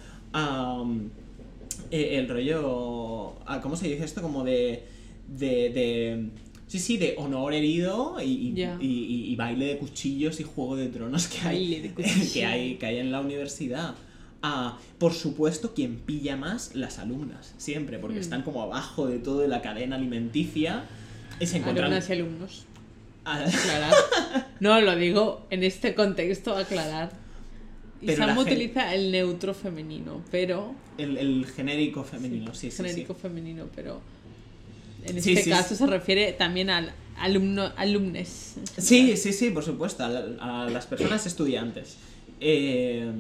[1.91, 3.35] eh, el rollo...
[3.47, 4.23] ah, ¿Cómo se dice esto?
[4.23, 4.85] Como de...
[5.29, 6.29] de, de
[6.67, 8.77] sí, sí, de honor herido y, y- Ya.
[8.81, 11.95] y- y- y baile de cuchillos y juego de tronos que hay, de
[12.33, 13.95] que hay, que hay en la universidad.
[14.43, 18.21] Ah, por supuesto, quien pilla más, las alumnas, siempre, porque Mm.
[18.21, 20.85] están como abajo de toda la cadena alimenticia
[21.41, 21.87] y se encuentran...
[21.87, 22.65] Alumnas y alumnos.
[23.25, 23.95] Ah, Aclarar.
[24.61, 27.11] No, lo digo en este contexto, aclarar.
[28.03, 30.75] Y Pero Sam gen- utiliza el neutro femenino, pero.
[30.99, 32.83] el, el genérico femenino, sí, sí, sí.
[32.83, 34.03] genérico femenino, pero.
[35.05, 35.77] En este sí, caso sí.
[35.77, 38.55] se refiere también al alumno, alumnes.
[38.79, 41.97] Sí, sí, sí, por supuesto, a las personas estudiantes.
[42.41, 43.11] Eh,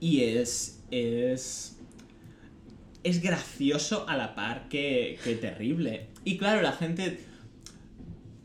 [0.00, 1.76] y es, es.
[3.02, 6.08] Es gracioso a la par que, que terrible.
[6.24, 7.20] Y claro, la gente.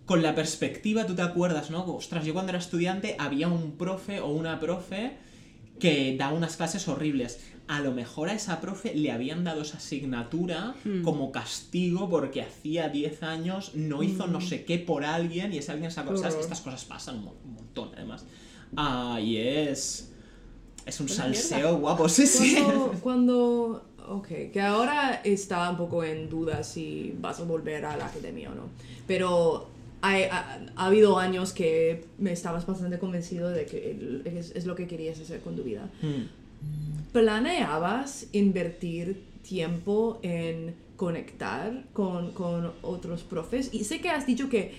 [0.06, 1.84] Con la perspectiva, tú te acuerdas, ¿no?
[1.84, 5.14] Ostras, yo cuando era estudiante había un profe o una profe
[5.80, 7.40] que daba unas clases horribles.
[7.68, 11.02] A lo mejor a esa profe le habían dado esa asignatura Hmm.
[11.02, 15.72] como castigo porque hacía 10 años no hizo no sé qué por alguien y ese
[15.72, 16.12] alguien sacó.
[16.14, 16.36] Qué ¿Sabes?
[16.36, 18.24] Estas cosas pasan un, mo- un montón, además.
[18.78, 20.12] Ah, y es.
[20.86, 21.72] Es un Una salseo mierda.
[21.72, 22.58] guapo, sí, sí.
[23.02, 28.06] Cuando, ok, que ahora está un poco en duda si vas a volver a la
[28.06, 28.64] academia o no,
[29.08, 29.68] pero
[30.04, 30.14] ha,
[30.76, 35.20] ha habido años que me estabas bastante convencido de que es, es lo que querías
[35.20, 35.90] hacer con tu vida.
[36.04, 36.26] Mm.
[37.16, 43.70] ¿Planeabas invertir tiempo en conectar con, con otros profes?
[43.74, 44.74] Y sé que has dicho que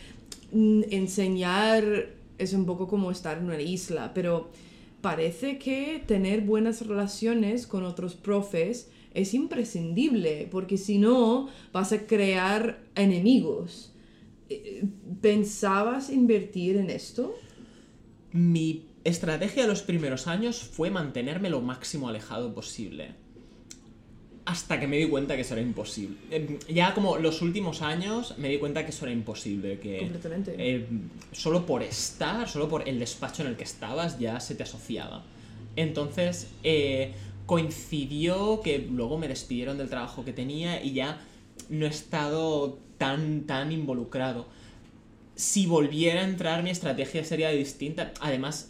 [0.52, 4.50] mm, enseñar es un poco como estar en una isla, pero
[5.00, 12.06] parece que tener buenas relaciones con otros profes es imprescindible, porque si no vas a
[12.06, 13.94] crear enemigos.
[14.50, 14.84] Eh,
[15.22, 17.34] ¿Pensabas invertir en esto?
[18.30, 23.14] Mi estrategia los primeros años fue mantenerme lo máximo alejado posible.
[24.44, 26.16] Hasta que me di cuenta que eso era imposible.
[26.30, 29.80] Eh, Ya como los últimos años me di cuenta que eso era imposible.
[29.80, 30.54] Que Completamente.
[30.56, 30.86] eh,
[31.32, 35.24] solo por estar, solo por el despacho en el que estabas, ya se te asociaba.
[35.74, 37.12] Entonces, eh,
[37.46, 41.20] coincidió que luego me despidieron del trabajo que tenía y ya
[41.68, 44.46] no he estado tan, tan involucrado.
[45.34, 48.12] Si volviera a entrar, mi estrategia sería distinta.
[48.20, 48.68] Además,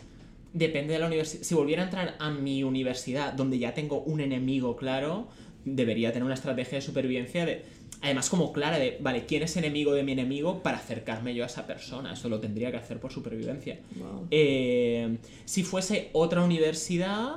[0.57, 1.43] depende de la universidad.
[1.43, 5.29] Si volviera a entrar a mi universidad, donde ya tengo un enemigo claro,
[5.65, 7.63] debería tener una estrategia de supervivencia de.
[8.03, 11.47] Además, como clara de, vale, ¿quién es enemigo de mi enemigo para acercarme yo a
[11.47, 12.13] esa persona?
[12.13, 13.81] Eso lo tendría que hacer por supervivencia.
[13.97, 14.29] Wow.
[14.31, 17.37] Eh, si fuese otra universidad,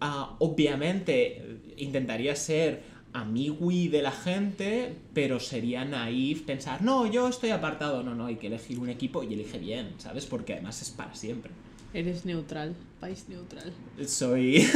[0.00, 1.42] ah, obviamente
[1.76, 2.82] intentaría ser
[3.12, 8.02] amigui de la gente, pero sería naif pensar, no, yo estoy apartado.
[8.02, 10.26] No, no, hay que elegir un equipo y elige bien, ¿sabes?
[10.26, 11.52] Porque además es para siempre.
[11.94, 13.72] Eres neutral, país neutral.
[14.06, 14.66] Soy.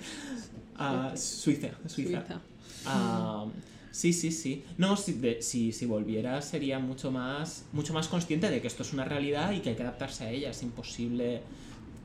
[0.76, 2.24] ah, Suiza, Suiza.
[2.24, 2.40] Suiza.
[2.86, 3.46] Ah,
[3.90, 4.64] sí, sí, sí.
[4.78, 8.82] No, si, de- si, si volviera sería mucho más, mucho más consciente de que esto
[8.84, 10.50] es una realidad y que hay que adaptarse a ella.
[10.50, 11.40] Es imposible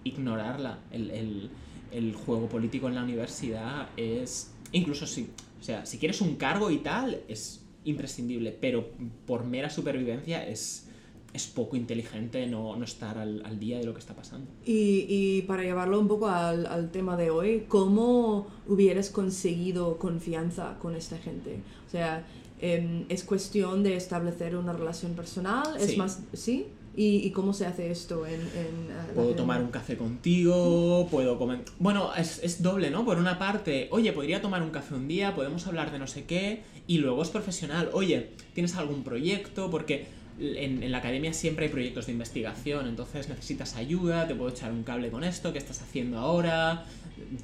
[0.03, 0.79] ignorarla.
[0.91, 1.49] El, el-
[1.91, 4.51] el juego político en la universidad es...
[4.73, 5.29] Incluso si,
[5.61, 8.89] o sea, si quieres un cargo y tal, es imprescindible, pero
[9.25, 10.86] por mera supervivencia es,
[11.33, 14.49] es poco inteligente no, no estar al, al día de lo que está pasando.
[14.65, 20.77] Y, y para llevarlo un poco al, al tema de hoy, ¿cómo hubieras conseguido confianza
[20.81, 21.59] con esta gente?
[21.85, 22.25] O sea,
[22.59, 25.75] em, ¿es cuestión de establecer una relación personal?
[25.79, 25.97] ¿Es Sí.
[25.97, 26.65] más, sí?
[26.95, 28.33] ¿Y, y cómo se hace esto en...
[28.41, 31.59] en, eh, Puedo tomar un café contigo, puedo comer...
[31.77, 33.05] Bueno, es, es doble, ¿no?
[33.05, 36.25] Por una parte, oye, podría tomar un café un día, podemos hablar de no sé
[36.25, 39.69] qué, y luego es profesional, oye, ¿tienes algún proyecto?
[39.69, 40.07] Porque
[40.39, 44.71] en, en la academia siempre hay proyectos de investigación, entonces necesitas ayuda, te puedo echar
[44.71, 46.85] un cable con esto, ¿qué estás haciendo ahora?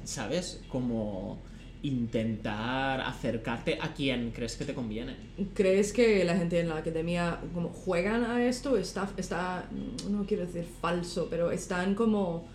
[0.04, 0.60] ¿Sabes?
[0.68, 1.38] Como
[1.84, 5.16] intentar acercarte a quien crees que te conviene.
[5.52, 8.78] ¿Crees que la gente en la academia como juegan a esto?
[8.78, 9.68] Está, está,
[10.10, 12.46] no quiero decir falso, pero están como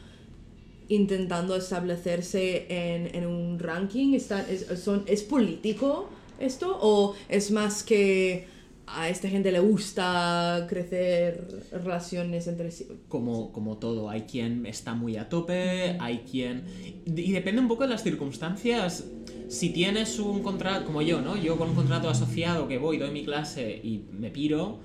[0.88, 4.16] intentando establecerse en, en un ranking.
[4.16, 6.10] Están, es, son, ¿Es político
[6.40, 6.80] esto?
[6.82, 8.48] ¿O es más que
[8.96, 12.88] a esta gente le gusta crecer relaciones entre sí?
[13.08, 16.64] como, como todo, hay quien está muy a tope, hay quien...
[17.06, 19.06] Y depende un poco de las circunstancias.
[19.48, 21.38] Si tienes un contrato, como yo, ¿no?
[21.38, 24.80] Yo con un contrato asociado que voy, doy mi clase y me piro,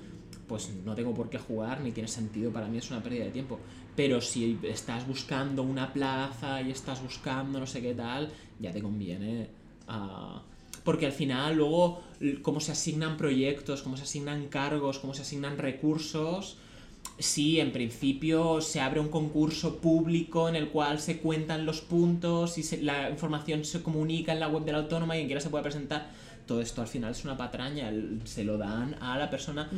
[0.47, 3.31] pues no tengo por qué jugar, ni tiene sentido, para mí es una pérdida de
[3.31, 3.59] tiempo.
[3.97, 8.31] Pero si estás buscando una plaza y estás buscando no sé qué tal,
[8.61, 9.49] ya te conviene...
[10.85, 12.03] porque al final luego
[12.43, 16.59] cómo se asignan proyectos, cómo se asignan cargos, cómo se asignan recursos,
[17.19, 22.59] Sí, en principio se abre un concurso público en el cual se cuentan los puntos
[22.59, 25.41] y se- la información se comunica en la web de la autónoma y quien quiera
[25.41, 26.09] se puede presentar.
[26.47, 29.69] Todo esto al final es una patraña, el- se lo dan a la persona.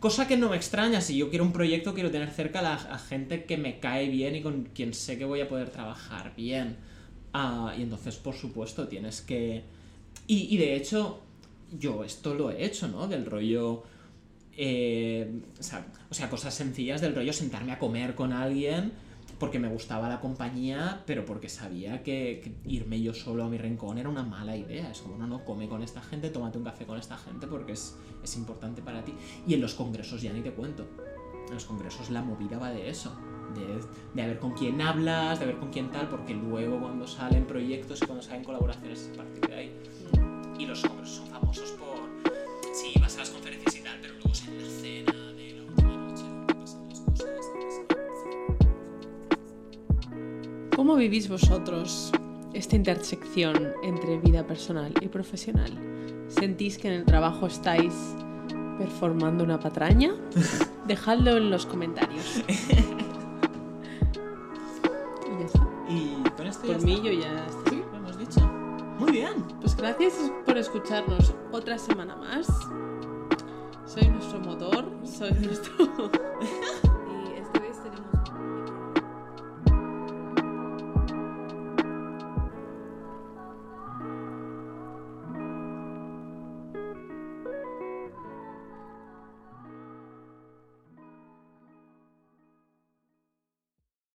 [0.00, 2.74] Cosa que no me extraña, si yo quiero un proyecto quiero tener cerca a, la,
[2.74, 6.34] a gente que me cae bien y con quien sé que voy a poder trabajar
[6.36, 6.76] bien.
[7.32, 9.62] Ah, y entonces, por supuesto, tienes que...
[10.26, 11.20] Y, de hecho,
[11.78, 13.06] yo esto lo he hecho, ¿no?
[13.08, 13.82] Del rollo...
[14.56, 15.62] eh, o,
[16.14, 18.92] sea, cosas sencillas del rollo sentarme a comer con alguien
[19.42, 23.58] porque me gustaba la compañía, pero porque sabía que, que irme yo solo a mi
[23.58, 24.88] rincón era una mala idea.
[24.88, 27.72] Es como, no, no, come con esta gente, tómate un café con esta gente porque
[27.72, 29.12] es, es importante para ti.
[29.44, 30.86] Y en los congresos ya ni te cuento.
[31.48, 33.12] En los congresos la movida va de eso.
[33.56, 33.80] De,
[34.14, 37.44] de a ver con quién hablas, de ver con quién tal, porque luego cuando salen
[37.44, 39.72] proyectos y cuando salen colaboraciones es a partir de ahí.
[40.58, 41.98] Y los congresos son famosos por...
[42.74, 45.62] Sí, vas a las conferencias y tal, pero luego es en la cena de la
[45.64, 47.30] última noche donde pasan las cosas.
[50.76, 52.12] ¿Cómo vivís vosotros
[52.54, 55.70] esta intersección entre vida personal y profesional?
[56.28, 57.92] ¿Sentís que en el trabajo estáis
[58.78, 60.14] performando una patraña?
[60.86, 62.42] Dejadlo en los comentarios.
[65.24, 65.68] Y ya está.
[65.88, 67.04] Y con esto ya Por mí está.
[67.06, 67.78] yo ya estoy.
[67.90, 68.40] Lo hemos dicho.
[68.98, 69.32] Muy bien.
[69.82, 72.46] Gracias por escucharnos otra semana más.
[73.84, 75.72] Soy nuestro motor, Soy nuestro.